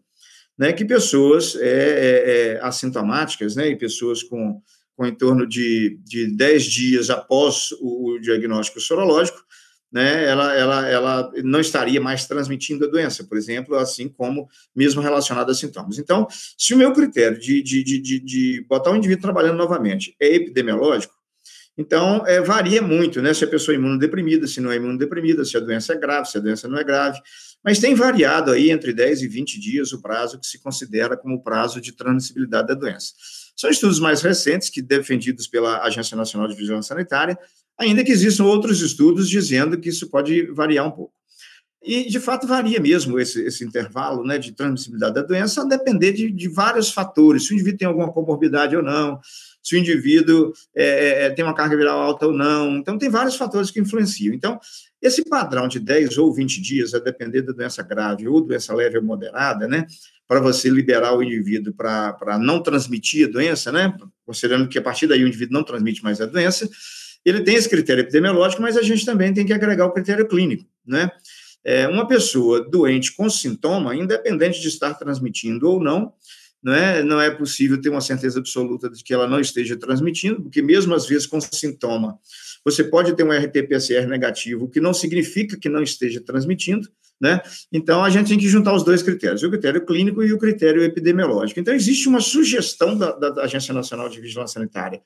né, 0.57 0.73
que 0.73 0.83
pessoas 0.83 1.55
é, 1.55 1.61
é, 1.61 2.31
é, 2.57 2.59
assintomáticas, 2.61 3.55
né, 3.55 3.69
e 3.69 3.77
pessoas 3.77 4.23
com, 4.23 4.61
com 4.95 5.05
em 5.05 5.15
torno 5.15 5.47
de, 5.47 5.99
de 6.03 6.35
10 6.35 6.63
dias 6.65 7.09
após 7.09 7.69
o, 7.79 8.17
diagnóstico 8.19 8.81
sorológico, 8.81 9.39
né, 9.91 10.25
ela, 10.25 10.53
ela, 10.55 10.87
ela 10.87 11.31
não 11.43 11.59
estaria 11.59 12.01
mais 12.01 12.25
transmitindo 12.25 12.85
a 12.85 12.87
doença, 12.89 13.23
por 13.23 13.37
exemplo, 13.37 13.75
assim 13.75 14.07
como 14.07 14.47
mesmo 14.75 15.01
relacionada 15.01 15.51
a 15.51 15.55
sintomas. 15.55 15.97
Então, 15.97 16.27
se 16.57 16.73
o 16.73 16.77
meu 16.77 16.91
critério 16.91 17.39
de, 17.39 17.61
de, 17.61 17.83
de, 17.83 18.19
de 18.19 18.65
botar 18.67 18.91
o 18.91 18.95
indivíduo 18.95 19.21
trabalhando 19.21 19.57
novamente 19.57 20.15
é 20.19 20.35
epidemiológico, 20.35 21.18
então 21.79 22.27
é, 22.27 22.41
varia 22.41 22.81
muito, 22.81 23.21
né, 23.21 23.33
se 23.33 23.45
a 23.45 23.47
pessoa 23.47 23.73
é 23.73 23.77
imunodeprimida, 23.79 24.45
se 24.47 24.59
não 24.59 24.69
é 24.69 24.75
imunodeprimida, 24.75 25.45
se 25.45 25.55
a 25.55 25.61
doença 25.61 25.93
é 25.93 25.97
grave, 25.97 26.29
se 26.29 26.37
a 26.37 26.41
doença 26.41 26.67
não 26.67 26.77
é 26.77 26.83
grave, 26.83 27.17
mas 27.63 27.79
tem 27.79 27.95
variado 27.95 28.51
aí 28.51 28.69
entre 28.69 28.91
10 28.91 29.21
e 29.21 29.27
20 29.29 29.57
dias 29.57 29.93
o 29.93 30.01
prazo 30.01 30.37
que 30.37 30.45
se 30.45 30.61
considera 30.61 31.15
como 31.15 31.41
prazo 31.41 31.79
de 31.79 31.93
transmissibilidade 31.93 32.67
da 32.67 32.73
doença. 32.73 33.13
São 33.55 33.69
estudos 33.69 33.97
mais 33.97 34.21
recentes, 34.21 34.69
que 34.69 34.81
defendidos 34.81 35.47
pela 35.47 35.81
Agência 35.81 36.17
Nacional 36.17 36.49
de 36.49 36.55
Vigilância 36.55 36.93
Sanitária, 36.93 37.39
ainda 37.77 38.03
que 38.03 38.11
existam 38.11 38.43
outros 38.43 38.81
estudos 38.81 39.29
dizendo 39.29 39.79
que 39.79 39.87
isso 39.87 40.09
pode 40.09 40.47
variar 40.51 40.85
um 40.85 40.91
pouco. 40.91 41.13
E, 41.81 42.09
de 42.09 42.19
fato, 42.19 42.45
varia 42.45 42.79
mesmo 42.79 43.17
esse, 43.17 43.41
esse 43.41 43.63
intervalo 43.63 44.25
né, 44.25 44.37
de 44.37 44.51
transmissibilidade 44.51 45.15
da 45.15 45.21
doença, 45.21 45.61
a 45.61 45.65
depender 45.65 46.11
de, 46.11 46.29
de, 46.29 46.49
vários 46.49 46.91
fatores, 46.91 47.45
se 47.45 47.53
o 47.53 47.55
indivíduo 47.55 47.77
tem 47.77 47.87
alguma 47.87 48.11
comorbidade 48.11 48.75
ou 48.75 48.83
não, 48.83 49.17
se 49.61 49.75
o 49.75 49.79
indivíduo 49.79 50.53
é, 50.75 50.85
é, 50.85 51.25
é 51.25 51.29
tem 51.29 51.43
uma 51.43 51.53
carga 51.53 51.75
viral 51.75 51.99
alta 51.99 52.27
ou 52.27 52.33
não. 52.33 52.77
Então, 52.77 52.97
tem 52.97 53.09
vários 53.09 53.35
fatores 53.35 53.71
que 53.71 53.79
influenciam. 53.79 54.33
Então, 54.33 54.59
esse 55.01 55.23
padrão 55.23 55.67
de 55.67 55.79
10 55.79 56.17
ou 56.17 56.33
20 56.33 56.61
dias, 56.61 56.93
a 56.93 56.99
depender 56.99 57.41
da 57.41 57.53
doença 57.53 57.81
grave 57.81 58.27
ou 58.27 58.41
doença 58.41 58.73
leve 58.73 58.97
ou 58.97 59.03
moderada, 59.03 59.67
né, 59.67 59.85
para 60.27 60.39
você 60.39 60.69
liberar 60.69 61.15
o 61.15 61.23
indivíduo 61.23 61.73
para 61.73 62.37
não 62.39 62.61
transmitir 62.61 63.27
a 63.27 63.31
doença, 63.31 63.71
né, 63.71 63.95
considerando 64.25 64.67
que 64.67 64.77
a 64.77 64.81
partir 64.81 65.07
daí 65.07 65.23
o 65.23 65.27
indivíduo 65.27 65.53
não 65.53 65.63
transmite 65.63 66.03
mais 66.03 66.19
a 66.19 66.25
doença, 66.25 66.69
ele 67.25 67.41
tem 67.41 67.55
esse 67.55 67.69
critério 67.69 68.01
epidemiológico, 68.01 68.61
mas 68.61 68.77
a 68.77 68.81
gente 68.81 69.05
também 69.05 69.33
tem 69.33 69.45
que 69.45 69.53
agregar 69.53 69.85
o 69.85 69.91
critério 69.91 70.27
clínico, 70.27 70.65
né? 70.85 71.11
É, 71.63 71.87
uma 71.87 72.07
pessoa 72.07 72.61
doente 72.61 73.13
com 73.13 73.29
sintoma, 73.29 73.93
independente 73.93 74.61
de 74.61 74.69
estar 74.69 74.93
transmitindo 74.93 75.69
ou 75.69 75.83
não, 75.83 76.13
não 76.61 76.73
é, 76.73 77.03
não 77.03 77.21
é 77.21 77.31
possível 77.31 77.79
ter 77.79 77.89
uma 77.89 78.01
certeza 78.01 78.39
absoluta 78.39 78.89
de 78.89 79.03
que 79.03 79.13
ela 79.13 79.27
não 79.27 79.39
esteja 79.39 79.77
transmitindo, 79.77 80.41
porque 80.41 80.61
mesmo 80.61 80.93
às 80.93 81.07
vezes 81.07 81.25
com 81.25 81.39
sintoma, 81.39 82.17
você 82.63 82.83
pode 82.83 83.15
ter 83.15 83.23
um 83.23 83.31
RT-PCR 83.31 84.07
negativo, 84.07 84.65
o 84.65 84.69
que 84.69 84.81
não 84.81 84.93
significa 84.93 85.57
que 85.57 85.69
não 85.69 85.81
esteja 85.81 86.21
transmitindo, 86.21 86.89
né? 87.19 87.41
Então, 87.71 88.03
a 88.03 88.09
gente 88.09 88.29
tem 88.29 88.39
que 88.39 88.47
juntar 88.47 88.73
os 88.73 88.83
dois 88.83 89.03
critérios, 89.03 89.43
o 89.43 89.49
critério 89.49 89.85
clínico 89.85 90.23
e 90.23 90.31
o 90.31 90.37
critério 90.37 90.81
epidemiológico. 90.83 91.59
Então, 91.59 91.73
existe 91.73 92.07
uma 92.07 92.21
sugestão 92.21 92.97
da, 92.97 93.11
da 93.11 93.43
Agência 93.43 93.73
Nacional 93.73 94.07
de 94.07 94.21
Vigilância 94.21 94.53
Sanitária 94.53 95.01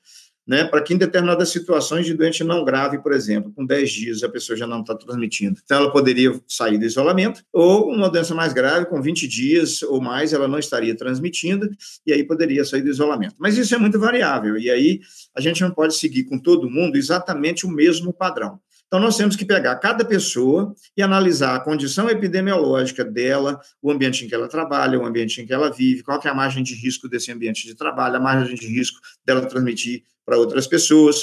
né, 0.46 0.64
para 0.64 0.82
que 0.82 0.94
em 0.94 0.96
determinadas 0.96 1.48
situações 1.48 2.06
de 2.06 2.14
doente 2.14 2.44
não 2.44 2.64
grave, 2.64 2.98
por 2.98 3.12
exemplo, 3.12 3.52
com 3.52 3.64
10 3.64 3.90
dias 3.90 4.22
a 4.22 4.28
pessoa 4.28 4.56
já 4.56 4.66
não 4.66 4.80
está 4.80 4.94
transmitindo. 4.94 5.58
Então, 5.64 5.78
ela 5.78 5.92
poderia 5.92 6.38
sair 6.46 6.78
do 6.78 6.84
isolamento, 6.84 7.42
ou 7.52 7.90
uma 7.90 8.10
doença 8.10 8.34
mais 8.34 8.52
grave, 8.52 8.86
com 8.86 9.00
20 9.00 9.26
dias 9.26 9.82
ou 9.82 10.00
mais, 10.00 10.32
ela 10.32 10.46
não 10.46 10.58
estaria 10.58 10.94
transmitindo, 10.96 11.68
e 12.06 12.12
aí 12.12 12.24
poderia 12.24 12.64
sair 12.64 12.82
do 12.82 12.90
isolamento. 12.90 13.36
Mas 13.38 13.56
isso 13.56 13.74
é 13.74 13.78
muito 13.78 13.98
variável, 13.98 14.58
e 14.58 14.70
aí 14.70 15.00
a 15.34 15.40
gente 15.40 15.62
não 15.62 15.70
pode 15.70 15.94
seguir 15.94 16.24
com 16.24 16.38
todo 16.38 16.70
mundo 16.70 16.96
exatamente 16.96 17.66
o 17.66 17.70
mesmo 17.70 18.12
padrão. 18.12 18.60
Então, 18.86 19.02
nós 19.02 19.16
temos 19.16 19.34
que 19.34 19.44
pegar 19.44 19.74
cada 19.76 20.04
pessoa 20.04 20.72
e 20.96 21.02
analisar 21.02 21.56
a 21.56 21.60
condição 21.60 22.08
epidemiológica 22.08 23.04
dela, 23.04 23.58
o 23.82 23.90
ambiente 23.90 24.24
em 24.24 24.28
que 24.28 24.34
ela 24.34 24.46
trabalha, 24.46 25.00
o 25.00 25.04
ambiente 25.04 25.40
em 25.40 25.46
que 25.46 25.52
ela 25.52 25.68
vive, 25.68 26.04
qual 26.04 26.20
é 26.24 26.28
a 26.28 26.34
margem 26.34 26.62
de 26.62 26.74
risco 26.74 27.08
desse 27.08 27.32
ambiente 27.32 27.66
de 27.66 27.74
trabalho, 27.74 28.16
a 28.16 28.20
margem 28.20 28.54
de 28.54 28.68
risco 28.68 29.00
dela 29.24 29.44
transmitir 29.46 30.04
para 30.24 30.38
outras 30.38 30.66
pessoas, 30.66 31.22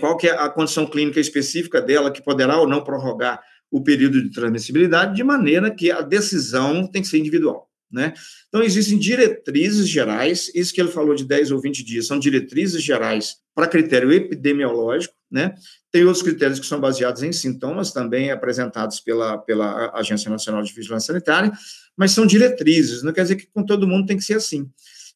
qual 0.00 0.16
que 0.16 0.28
é 0.28 0.32
a 0.32 0.48
condição 0.48 0.86
clínica 0.86 1.20
específica 1.20 1.80
dela 1.80 2.10
que 2.10 2.22
poderá 2.22 2.58
ou 2.58 2.68
não 2.68 2.84
prorrogar 2.84 3.40
o 3.70 3.82
período 3.82 4.22
de 4.22 4.30
transmissibilidade, 4.30 5.16
de 5.16 5.24
maneira 5.24 5.68
que 5.68 5.90
a 5.90 6.00
decisão 6.00 6.86
tem 6.86 7.02
que 7.02 7.08
ser 7.08 7.18
individual. 7.18 7.68
Né? 7.90 8.12
Então, 8.48 8.62
existem 8.62 8.98
diretrizes 8.98 9.88
gerais, 9.88 10.50
isso 10.54 10.72
que 10.72 10.80
ele 10.80 10.90
falou 10.90 11.14
de 11.14 11.24
10 11.24 11.50
ou 11.50 11.60
20 11.60 11.84
dias, 11.84 12.06
são 12.06 12.18
diretrizes 12.18 12.82
gerais 12.82 13.36
para 13.54 13.68
critério 13.68 14.12
epidemiológico, 14.12 15.14
né? 15.30 15.54
Tem 15.92 16.04
outros 16.04 16.22
critérios 16.22 16.58
que 16.58 16.66
são 16.66 16.80
baseados 16.80 17.22
em 17.22 17.32
sintomas, 17.32 17.92
também 17.92 18.30
apresentados 18.30 19.00
pela, 19.00 19.38
pela 19.38 19.92
Agência 19.94 20.30
Nacional 20.30 20.62
de 20.62 20.72
Vigilância 20.72 21.08
Sanitária, 21.08 21.52
mas 21.96 22.10
são 22.12 22.26
diretrizes, 22.26 23.02
não 23.02 23.12
quer 23.12 23.22
dizer 23.22 23.36
que 23.36 23.46
com 23.46 23.64
todo 23.64 23.86
mundo 23.86 24.06
tem 24.06 24.16
que 24.16 24.24
ser 24.24 24.34
assim. 24.34 24.68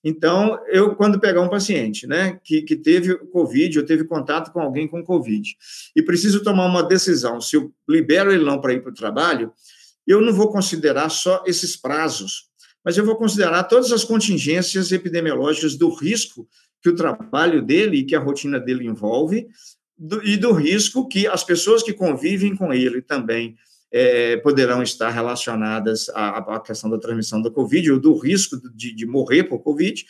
Então, 0.04 0.58
eu, 0.68 0.94
quando 0.94 1.18
pegar 1.18 1.40
um 1.40 1.48
paciente, 1.48 2.06
né, 2.06 2.38
que, 2.44 2.62
que 2.62 2.76
teve 2.76 3.16
Covid, 3.16 3.80
ou 3.80 3.84
teve 3.84 4.04
contato 4.04 4.52
com 4.52 4.60
alguém 4.60 4.86
com 4.86 5.02
Covid, 5.02 5.56
e 5.94 6.02
preciso 6.02 6.42
tomar 6.42 6.66
uma 6.66 6.82
decisão 6.82 7.40
se 7.40 7.56
eu 7.56 7.72
libero 7.88 8.32
ele 8.32 8.44
não 8.44 8.60
para 8.60 8.72
ir 8.72 8.82
para 8.82 8.92
o 8.92 8.94
trabalho, 8.94 9.52
eu 10.06 10.20
não 10.20 10.32
vou 10.32 10.50
considerar 10.50 11.08
só 11.08 11.42
esses 11.46 11.76
prazos 11.76 12.48
mas 12.84 12.96
eu 12.96 13.04
vou 13.04 13.16
considerar 13.16 13.64
todas 13.64 13.92
as 13.92 14.02
contingências 14.02 14.92
epidemiológicas 14.92 15.76
do 15.76 15.90
risco 15.90 16.48
que 16.80 16.88
o 16.88 16.94
trabalho 16.94 17.60
dele 17.60 17.98
e 17.98 18.04
que 18.04 18.16
a 18.16 18.18
rotina 18.18 18.58
dele 18.58 18.86
envolve, 18.86 19.46
do, 19.94 20.24
e 20.26 20.38
do 20.38 20.52
risco 20.52 21.06
que 21.06 21.26
as 21.26 21.44
pessoas 21.44 21.82
que 21.82 21.92
convivem 21.92 22.56
com 22.56 22.72
ele 22.72 23.02
também 23.02 23.56
é, 23.90 24.36
poderão 24.38 24.82
estar 24.82 25.10
relacionadas 25.10 26.08
à, 26.10 26.56
à, 26.56 26.60
questão 26.60 26.90
da 26.90 26.98
transmissão 26.98 27.40
da 27.40 27.50
Covid, 27.50 27.92
ou 27.92 27.98
do 27.98 28.16
risco 28.16 28.56
de, 28.74 28.94
de 28.94 29.06
morrer 29.06 29.44
por 29.44 29.60
Covid, 29.60 30.04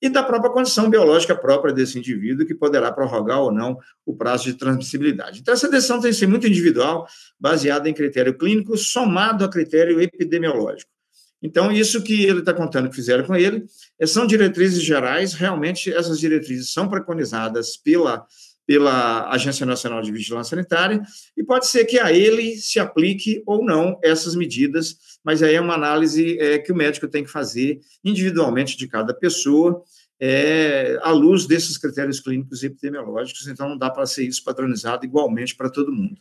e 0.00 0.08
da 0.08 0.22
própria 0.22 0.50
condição 0.50 0.90
biológica 0.90 1.34
própria 1.34 1.72
desse 1.72 1.96
indivíduo, 1.96 2.44
que 2.44 2.54
poderá 2.54 2.90
prorrogar 2.90 3.40
ou 3.40 3.52
não 3.52 3.78
o 4.04 4.16
prazo 4.16 4.44
de 4.44 4.54
transmissibilidade. 4.54 5.40
Então, 5.40 5.54
essa 5.54 5.70
decisão 5.70 6.00
tem 6.00 6.10
que 6.10 6.16
ser 6.16 6.26
muito 6.26 6.46
individual, 6.46 7.06
baseada 7.38 7.88
em 7.88 7.94
critério 7.94 8.36
clínico, 8.36 8.76
somado 8.76 9.44
a 9.44 9.48
critério 9.48 10.00
epidemiológico. 10.00 10.90
Então, 11.40 11.72
isso 11.72 12.02
que 12.02 12.24
ele 12.24 12.40
está 12.40 12.52
contando 12.52 12.88
que 12.88 12.94
fizeram 12.94 13.24
com 13.24 13.34
ele 13.34 13.64
eh, 13.98 14.06
são 14.06 14.26
diretrizes 14.26 14.82
gerais, 14.82 15.34
realmente 15.34 15.92
essas 15.92 16.18
diretrizes 16.18 16.72
são 16.72 16.88
preconizadas 16.88 17.76
pela, 17.76 18.24
pela 18.72 19.28
Agência 19.30 19.66
Nacional 19.66 20.00
de 20.00 20.10
Vigilância 20.10 20.56
Sanitária, 20.56 21.02
e 21.36 21.44
pode 21.44 21.66
ser 21.66 21.84
que 21.84 21.98
a 21.98 22.10
ele 22.10 22.56
se 22.56 22.80
aplique 22.80 23.42
ou 23.44 23.62
não 23.62 23.98
essas 24.02 24.34
medidas, 24.34 24.96
mas 25.22 25.42
aí 25.42 25.56
é 25.56 25.60
uma 25.60 25.74
análise 25.74 26.38
é, 26.38 26.58
que 26.58 26.72
o 26.72 26.74
médico 26.74 27.06
tem 27.06 27.22
que 27.22 27.30
fazer 27.30 27.80
individualmente 28.02 28.74
de 28.74 28.88
cada 28.88 29.12
pessoa, 29.12 29.82
é, 30.18 30.98
à 31.02 31.10
luz 31.10 31.46
desses 31.46 31.76
critérios 31.76 32.18
clínicos 32.18 32.62
e 32.62 32.66
epidemiológicos, 32.68 33.46
então 33.46 33.68
não 33.68 33.76
dá 33.76 33.90
para 33.90 34.06
ser 34.06 34.24
isso 34.24 34.42
padronizado 34.42 35.04
igualmente 35.04 35.54
para 35.54 35.68
todo 35.68 35.92
mundo. 35.92 36.16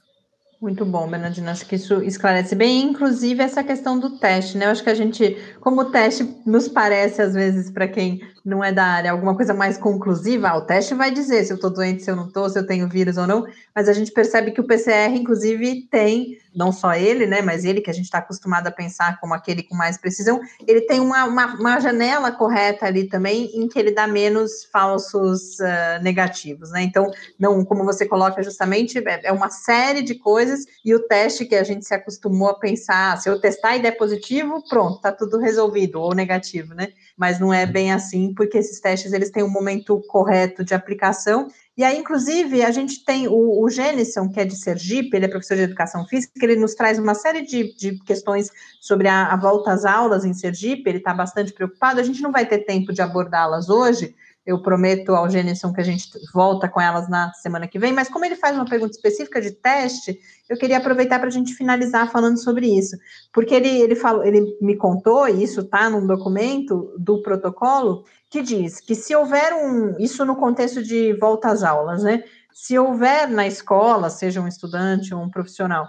Muito 0.62 0.86
bom, 0.86 1.10
Bernardina. 1.10 1.52
Acho 1.52 1.66
que 1.66 1.76
isso 1.76 2.04
esclarece 2.04 2.54
bem, 2.54 2.84
inclusive 2.84 3.42
essa 3.42 3.64
questão 3.64 4.00
do 4.00 4.20
teste, 4.20 4.58
né? 4.58 4.66
Eu 4.66 4.70
acho 4.70 4.84
que 4.84 4.92
a 4.92 4.94
gente, 4.94 5.36
como 5.60 5.86
teste 5.86 6.24
nos 6.46 6.68
parece, 6.68 7.20
às 7.20 7.34
vezes, 7.34 7.72
para 7.72 7.88
quem 7.88 8.22
não 8.44 8.64
é 8.64 8.72
da 8.72 8.84
área, 8.84 9.12
alguma 9.12 9.36
coisa 9.36 9.54
mais 9.54 9.78
conclusiva, 9.78 10.50
ah, 10.50 10.58
o 10.58 10.62
teste 10.62 10.96
vai 10.96 11.12
dizer 11.12 11.44
se 11.44 11.54
eu 11.54 11.56
estou 11.56 11.70
doente, 11.70 12.04
se 12.04 12.10
eu 12.10 12.16
não 12.16 12.28
estou, 12.28 12.50
se 12.50 12.58
eu 12.58 12.66
tenho 12.66 12.90
vírus 12.90 13.18
ou 13.18 13.28
não, 13.28 13.46
mas 13.74 13.88
a 13.88 13.94
gente 13.94 14.12
percebe 14.12 14.52
que 14.52 14.60
o 14.60 14.64
PCR, 14.64 15.16
inclusive, 15.16 15.88
tem, 15.92 16.40
não 16.54 16.72
só 16.72 16.94
ele, 16.94 17.28
né, 17.28 17.42
mas 17.42 17.64
ele 17.64 17.82
que 17.82 17.90
a 17.90 17.94
gente 17.94 18.06
está 18.06 18.18
acostumado 18.18 18.68
a 18.68 18.72
pensar 18.72 19.20
como 19.20 19.34
aquele 19.34 19.62
com 19.64 19.76
mais 19.76 19.98
precisão, 19.98 20.42
ele 20.68 20.82
tem 20.82 21.00
uma, 21.00 21.26
uma, 21.26 21.54
uma, 21.54 21.80
janela 21.80 22.32
correta 22.32 22.88
ali 22.88 23.08
também, 23.08 23.52
em 23.54 23.68
que 23.68 23.78
ele 23.78 23.92
dá 23.92 24.08
menos 24.08 24.66
falsos 24.66 25.60
uh, 25.60 26.02
negativos, 26.02 26.72
né, 26.72 26.82
então, 26.82 27.12
não, 27.40 27.64
como 27.64 27.86
você 27.86 28.08
coloca 28.08 28.42
justamente, 28.42 28.98
é, 28.98 29.22
é 29.26 29.32
uma 29.32 29.52
série 29.52 30.02
de 30.02 30.16
coisas, 30.16 30.66
e 30.84 30.96
o 30.96 31.00
teste 31.08 31.46
que 31.46 31.56
a 31.56 31.64
gente 31.64 31.86
se 31.86 31.94
acostumou 31.94 32.50
a 32.50 32.60
pensar, 32.60 33.18
se 33.18 33.30
eu 33.30 33.40
testar 33.40 33.78
e 33.78 33.82
der 33.82 33.92
positivo, 33.92 34.64
pronto, 34.68 35.00
tá 35.00 35.12
tudo 35.12 35.38
resolvido, 35.38 36.02
ou 36.02 36.16
negativo, 36.16 36.74
né, 36.74 36.88
mas 37.18 37.40
não 37.40 37.54
é 37.54 37.66
bem 37.66 37.92
assim, 37.92 38.34
porque 38.34 38.58
esses 38.58 38.80
testes 38.80 39.14
eles 39.14 39.32
têm 39.32 39.44
um 39.44 39.50
momento 39.50 40.02
correto 40.08 40.64
de 40.64 40.74
aplicação. 40.74 41.48
E 41.78 41.84
aí, 41.84 41.98
inclusive, 41.98 42.64
a 42.64 42.72
gente 42.72 43.04
tem 43.06 43.28
o, 43.28 43.64
o 43.64 43.70
Genison, 43.70 44.30
que 44.30 44.40
é 44.40 44.46
de 44.46 44.56
Sergipe, 44.56 45.16
ele 45.16 45.26
é 45.26 45.30
professor 45.30 45.56
de 45.56 45.64
educação 45.64 46.06
física, 46.06 46.34
ele 46.44 46.56
nos 46.56 46.76
traz 46.76 47.00
uma 47.00 47.14
série 47.14 47.42
de, 47.42 47.76
de 47.76 47.98
questões 48.04 48.50
sobre 48.80 49.08
a, 49.08 49.28
a 49.28 49.36
volta 49.36 49.72
às 49.72 49.86
aulas 49.86 50.26
em 50.26 50.34
Sergipe, 50.34 50.90
ele 50.90 50.98
está 50.98 51.14
bastante 51.14 51.54
preocupado, 51.54 52.00
a 52.00 52.04
gente 52.04 52.22
não 52.22 52.32
vai 52.32 52.46
ter 52.46 52.60
tempo 52.60 52.92
de 52.92 53.02
abordá-las 53.02 53.70
hoje, 53.70 54.16
eu 54.52 54.62
prometo 54.62 55.16
ao 55.16 55.30
Genison 55.30 55.72
que 55.74 55.82
a 55.82 55.84
gente 55.84 56.10
volta 56.34 56.68
com 56.68 56.80
elas 56.80 57.10
na 57.10 57.32
semana 57.34 57.68
que 57.68 57.80
vem, 57.80 57.94
mas 57.94 58.10
como 58.10 58.26
ele 58.26 58.36
faz 58.36 58.56
uma 58.56 58.66
pergunta 58.66 58.92
específica 58.92 59.42
de 59.42 59.52
teste, 59.52 60.20
eu 60.50 60.58
queria 60.58 60.78
aproveitar 60.78 61.20
para 61.20 61.30
a 61.30 61.32
gente 61.32 61.54
finalizar 61.54 62.12
falando 62.12 62.38
sobre 62.38 62.68
isso. 62.68 62.98
Porque 63.34 63.56
ele, 63.56 63.70
ele, 63.70 63.96
falou, 63.96 64.24
ele 64.24 64.58
me 64.62 64.76
contou, 64.76 65.28
e 65.28 65.44
isso 65.44 65.62
está 65.62 65.90
num 65.90 66.06
documento 66.06 66.94
do 66.98 67.22
protocolo, 67.22 68.04
que 68.30 68.42
diz 68.42 68.80
que 68.80 68.94
se 68.94 69.16
houver 69.16 69.54
um. 69.54 69.96
Isso 69.98 70.26
no 70.26 70.36
contexto 70.36 70.84
de 70.84 71.14
volta 71.14 71.50
às 71.50 71.64
aulas, 71.64 72.04
né? 72.04 72.24
Se 72.54 72.78
houver 72.78 73.30
na 73.30 73.48
escola, 73.48 74.10
seja 74.10 74.42
um 74.42 74.48
estudante 74.48 75.14
ou 75.14 75.22
um 75.22 75.30
profissional, 75.30 75.88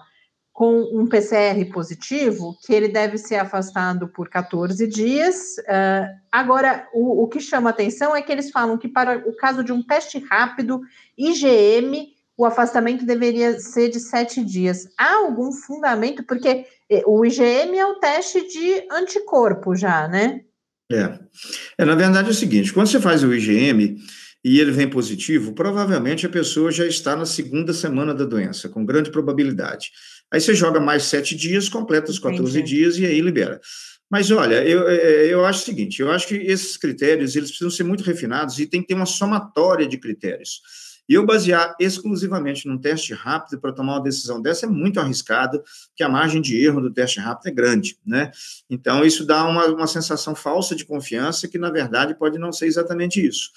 com 0.53 0.83
um 0.93 1.07
PCR 1.07 1.65
positivo, 1.73 2.59
que 2.65 2.75
ele 2.75 2.89
deve 2.89 3.17
ser 3.17 3.37
afastado 3.37 4.07
por 4.09 4.29
14 4.29 4.87
dias. 4.87 5.57
Uh, 5.61 6.07
agora, 6.31 6.87
o, 6.93 7.25
o, 7.25 7.29
que 7.29 7.41
chama 7.41 7.71
atenção 7.71 8.15
é 8.15 8.21
que 8.21 8.31
eles 8.31 8.51
falam 8.51 8.77
que 8.77 8.87
para 8.87 9.19
o 9.27 9.35
caso 9.35 9.65
de 9.65 9.73
um 9.73 9.83
teste 9.83 10.19
rápido, 10.19 10.83
IgM, 11.17 12.13
o 12.37 12.45
afastamento 12.45 13.07
deveria 13.07 13.59
ser 13.59 13.89
de 13.89 13.99
sete 13.99 14.45
dias. 14.45 14.89
Há 14.99 15.17
algum 15.17 15.53
fundamento? 15.53 16.23
Porque 16.25 16.67
eh, 16.91 17.03
o 17.07 17.25
IgM 17.25 17.79
é 17.79 17.87
o 17.87 17.95
teste 17.95 18.47
de 18.47 18.87
anticorpo 18.91 19.75
já, 19.75 20.07
né? 20.07 20.43
É. 20.91 21.19
é. 21.79 21.85
Na 21.85 21.95
verdade 21.95 22.29
é 22.29 22.31
o 22.31 22.35
seguinte, 22.35 22.73
quando 22.73 22.89
você 22.89 23.01
faz 23.01 23.23
o 23.23 23.33
IgM 23.33 23.97
e 24.45 24.59
ele 24.59 24.73
vem 24.73 24.91
positivo, 24.91 25.53
provavelmente 25.53 26.27
a 26.27 26.31
pessoa 26.31 26.71
já 26.73 26.87
está 26.87 27.15
na 27.17 27.25
segunda 27.25 27.73
semana 27.73 28.13
da 28.13 28.25
doença, 28.25 28.69
com 28.69 28.85
grande 28.85 29.11
probabilidade. 29.11 29.93
Aí 30.33 30.41
você 30.41 30.55
joga 30.55 30.81
mais 30.81 31.05
sete 31.05 31.37
dias, 31.37 31.69
completa 31.69 32.11
os 32.11 32.19
14 32.19 32.59
Entendi. 32.59 32.77
dias 32.77 32.97
e 32.97 33.05
aí 33.05 33.21
libera. 33.21 33.61
Mas 34.11 34.31
olha, 34.31 34.67
eu, 34.67 34.89
é, 34.89 34.97
é, 34.97 35.27
eu 35.33 35.45
acho 35.45 35.63
o 35.63 35.65
seguinte: 35.65 36.01
eu 36.01 36.11
acho 36.11 36.27
que 36.27 36.35
esses 36.35 36.77
critérios 36.77 37.37
eles 37.37 37.51
precisam 37.51 37.71
ser 37.71 37.85
muito 37.85 38.03
refinados 38.03 38.59
e 38.59 38.67
tem 38.67 38.81
que 38.81 38.89
ter 38.89 38.95
uma 38.95 39.07
somatória 39.07 39.87
de 39.87 39.99
critérios. 39.99 40.61
E 41.09 41.15
eu 41.15 41.27
basear 41.27 41.75
exclusivamente 41.81 42.67
num 42.67 42.79
teste 42.79 43.13
rápido 43.13 43.61
para 43.61 43.73
tomar 43.73 43.95
uma 43.95 44.03
decisão 44.03 44.41
dessa 44.41 44.67
é 44.67 44.69
muito 44.69 45.01
arriscado, 45.01 45.63
porque 45.89 46.03
a 46.03 46.09
margem 46.09 46.41
de 46.41 46.57
erro 46.65 46.81
do 46.81 46.93
teste 46.93 47.19
rápido 47.21 47.49
é 47.49 47.51
grande, 47.51 47.99
né? 48.07 48.31
Então, 48.71 49.05
isso 49.05 49.27
dá 49.27 49.45
uma, 49.45 49.67
uma 49.67 49.87
sensação 49.87 50.35
falsa 50.35 50.75
de 50.75 50.85
confiança 50.85 51.49
que, 51.49 51.59
na 51.59 51.71
verdade, 51.71 52.15
pode 52.15 52.39
não 52.39 52.53
ser 52.53 52.67
exatamente 52.67 53.25
isso. 53.25 53.51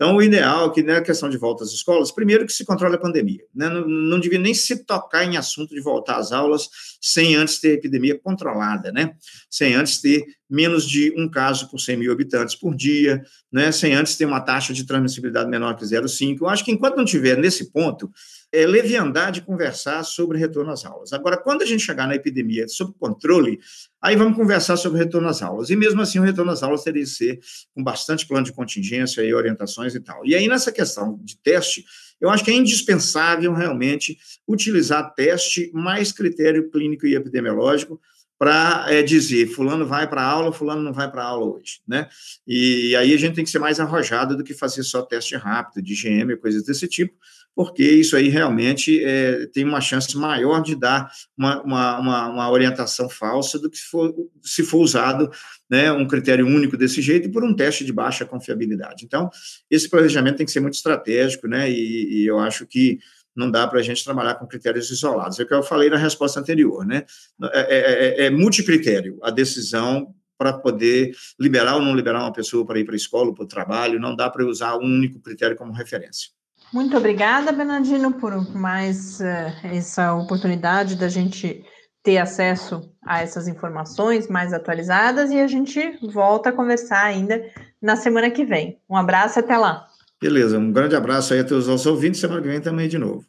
Então, 0.00 0.16
o 0.16 0.22
ideal 0.22 0.70
é 0.70 0.72
que, 0.72 0.82
na 0.82 0.94
né, 0.94 1.00
questão 1.02 1.28
de 1.28 1.36
volta 1.36 1.62
às 1.62 1.72
escolas, 1.72 2.10
primeiro 2.10 2.46
que 2.46 2.54
se 2.54 2.64
controle 2.64 2.94
a 2.94 2.98
pandemia. 2.98 3.44
Né? 3.54 3.68
Não, 3.68 3.86
não 3.86 4.18
devia 4.18 4.38
nem 4.38 4.54
se 4.54 4.82
tocar 4.82 5.24
em 5.24 5.36
assunto 5.36 5.74
de 5.74 5.80
voltar 5.82 6.16
às 6.16 6.32
aulas 6.32 6.70
sem 6.98 7.34
antes 7.34 7.60
ter 7.60 7.72
a 7.72 7.74
epidemia 7.74 8.18
controlada, 8.18 8.90
né? 8.90 9.12
Sem 9.50 9.74
antes 9.74 10.00
ter 10.00 10.24
menos 10.48 10.88
de 10.88 11.12
um 11.18 11.28
caso 11.28 11.68
por 11.68 11.78
100 11.78 11.98
mil 11.98 12.12
habitantes 12.12 12.54
por 12.54 12.74
dia, 12.74 13.22
né? 13.52 13.70
Sem 13.72 13.92
antes 13.92 14.16
ter 14.16 14.24
uma 14.24 14.40
taxa 14.40 14.72
de 14.72 14.86
transmissibilidade 14.86 15.50
menor 15.50 15.76
que 15.76 15.84
0,5. 15.84 16.38
Eu 16.40 16.48
acho 16.48 16.64
que 16.64 16.72
enquanto 16.72 16.96
não 16.96 17.04
tiver 17.04 17.36
nesse 17.36 17.70
ponto, 17.70 18.10
é 18.52 18.66
leviandade 18.66 19.42
conversar 19.42 20.02
sobre 20.02 20.38
retorno 20.38 20.72
às 20.72 20.84
aulas. 20.84 21.12
Agora, 21.12 21.36
quando 21.36 21.62
a 21.62 21.66
gente 21.66 21.84
chegar 21.84 22.08
na 22.08 22.16
epidemia 22.16 22.66
sob 22.68 22.92
controle, 22.98 23.60
aí 24.02 24.16
vamos 24.16 24.36
conversar 24.36 24.76
sobre 24.76 24.98
retorno 24.98 25.28
às 25.28 25.40
aulas. 25.40 25.70
E 25.70 25.76
mesmo 25.76 26.00
assim, 26.02 26.18
o 26.18 26.22
retorno 26.22 26.50
às 26.50 26.62
aulas 26.62 26.82
teria 26.82 27.02
que 27.02 27.08
ser 27.08 27.38
com 27.74 27.82
bastante 27.82 28.26
plano 28.26 28.44
de 28.44 28.52
contingência 28.52 29.22
e 29.22 29.32
orientações 29.32 29.94
e 29.94 30.00
tal. 30.00 30.26
E 30.26 30.34
aí, 30.34 30.48
nessa 30.48 30.72
questão 30.72 31.18
de 31.22 31.36
teste, 31.36 31.84
eu 32.20 32.28
acho 32.28 32.44
que 32.44 32.50
é 32.50 32.54
indispensável 32.54 33.52
realmente 33.54 34.18
utilizar 34.46 35.14
teste 35.14 35.70
mais 35.72 36.10
critério 36.12 36.70
clínico 36.70 37.06
e 37.06 37.14
epidemiológico 37.14 38.00
para 38.40 38.86
é, 38.88 39.02
dizer 39.02 39.48
fulano 39.48 39.86
vai 39.86 40.08
para 40.08 40.22
aula, 40.22 40.50
fulano 40.50 40.80
não 40.80 40.94
vai 40.94 41.10
para 41.10 41.22
aula 41.22 41.44
hoje, 41.44 41.82
né? 41.86 42.08
E 42.46 42.96
aí 42.96 43.12
a 43.12 43.18
gente 43.18 43.34
tem 43.34 43.44
que 43.44 43.50
ser 43.50 43.58
mais 43.58 43.78
arrojado 43.78 44.34
do 44.34 44.42
que 44.42 44.54
fazer 44.54 44.82
só 44.82 45.02
teste 45.02 45.36
rápido 45.36 45.84
de 45.84 45.92
IgM, 45.92 46.38
coisas 46.38 46.64
desse 46.64 46.88
tipo, 46.88 47.12
porque 47.54 47.82
isso 47.82 48.16
aí 48.16 48.30
realmente 48.30 49.04
é, 49.04 49.44
tem 49.48 49.62
uma 49.62 49.82
chance 49.82 50.16
maior 50.16 50.62
de 50.62 50.74
dar 50.74 51.10
uma, 51.36 51.62
uma, 51.62 52.28
uma, 52.30 52.50
orientação 52.50 53.10
falsa 53.10 53.58
do 53.58 53.68
que 53.68 53.76
se 53.76 53.84
for, 53.84 54.14
se 54.40 54.62
for 54.62 54.78
usado 54.78 55.30
né, 55.68 55.92
um 55.92 56.08
critério 56.08 56.46
único 56.46 56.78
desse 56.78 57.02
jeito 57.02 57.28
e 57.28 57.30
por 57.30 57.44
um 57.44 57.54
teste 57.54 57.84
de 57.84 57.92
baixa 57.92 58.24
confiabilidade. 58.24 59.04
Então, 59.04 59.28
esse 59.70 59.86
planejamento 59.86 60.38
tem 60.38 60.46
que 60.46 60.52
ser 60.52 60.60
muito 60.60 60.74
estratégico, 60.74 61.46
né, 61.46 61.70
e, 61.70 62.22
e 62.22 62.26
eu 62.26 62.38
acho 62.38 62.66
que 62.66 63.00
não 63.34 63.50
dá 63.50 63.66
para 63.66 63.78
a 63.78 63.82
gente 63.82 64.04
trabalhar 64.04 64.34
com 64.34 64.46
critérios 64.46 64.90
isolados. 64.90 65.38
É 65.38 65.42
o 65.42 65.46
que 65.46 65.54
eu 65.54 65.62
falei 65.62 65.88
na 65.88 65.96
resposta 65.96 66.40
anterior, 66.40 66.84
né? 66.84 67.04
É, 67.52 67.60
é, 67.60 68.24
é, 68.24 68.26
é 68.26 68.30
multicritério 68.30 69.18
a 69.22 69.30
decisão 69.30 70.14
para 70.36 70.54
poder 70.54 71.12
liberar 71.38 71.74
ou 71.74 71.82
não 71.82 71.94
liberar 71.94 72.20
uma 72.20 72.32
pessoa 72.32 72.64
para 72.64 72.78
ir 72.78 72.84
para 72.84 72.94
a 72.94 72.96
escola, 72.96 73.34
para 73.34 73.44
o 73.44 73.48
trabalho, 73.48 74.00
não 74.00 74.16
dá 74.16 74.30
para 74.30 74.46
usar 74.46 74.76
um 74.76 74.84
único 74.84 75.20
critério 75.20 75.54
como 75.54 75.70
referência. 75.70 76.30
Muito 76.72 76.96
obrigada, 76.96 77.52
Bernardino, 77.52 78.12
por 78.14 78.48
mais 78.54 79.20
uh, 79.20 79.24
essa 79.64 80.14
oportunidade 80.14 80.96
da 80.96 81.08
gente 81.08 81.62
ter 82.02 82.16
acesso 82.16 82.90
a 83.04 83.20
essas 83.20 83.48
informações 83.48 84.28
mais 84.28 84.54
atualizadas 84.54 85.30
e 85.30 85.38
a 85.38 85.46
gente 85.46 85.98
volta 86.10 86.48
a 86.48 86.52
conversar 86.52 87.04
ainda 87.04 87.44
na 87.82 87.96
semana 87.96 88.30
que 88.30 88.44
vem. 88.44 88.80
Um 88.88 88.96
abraço 88.96 89.38
e 89.38 89.40
até 89.40 89.58
lá. 89.58 89.89
Beleza, 90.22 90.58
um 90.58 90.70
grande 90.70 90.94
abraço 90.94 91.32
aí 91.32 91.40
a 91.40 91.44
todos 91.44 91.66
os 91.66 91.86
ouvintes. 91.86 92.20
Semana 92.20 92.42
que 92.42 92.48
vem 92.48 92.60
também 92.60 92.86
de 92.86 92.98
novo. 92.98 93.24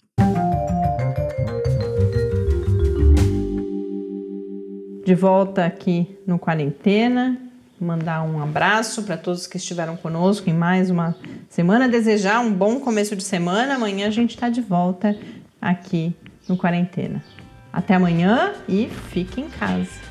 De 5.06 5.15
volta 5.15 5.65
aqui 5.65 6.17
no 6.27 6.38
Quarentena, 6.38 7.38
mandar 7.80 8.23
um 8.23 8.43
abraço 8.43 9.04
para 9.04 9.15
todos 9.15 9.47
que 9.47 9.56
estiveram 9.56 9.95
conosco 9.95 10.49
em 10.49 10.54
mais 10.54 10.89
uma 10.89 11.15
semana, 11.49 11.88
desejar 11.88 12.41
um 12.41 12.51
bom 12.54 12.82
começo 12.82 13.15
de 13.15 13.23
semana. 13.23 13.75
Amanhã 13.75 14.08
a 14.08 14.12
gente 14.12 14.32
está 14.32 14.49
de 14.49 14.60
volta 14.60 15.15
aqui 15.62 16.13
no 16.47 16.58
Quarentena. 16.58 17.23
Até 17.71 17.95
amanhã 17.95 18.54
e 18.67 18.89
fique 19.12 19.39
em 19.39 19.47
casa. 19.47 20.11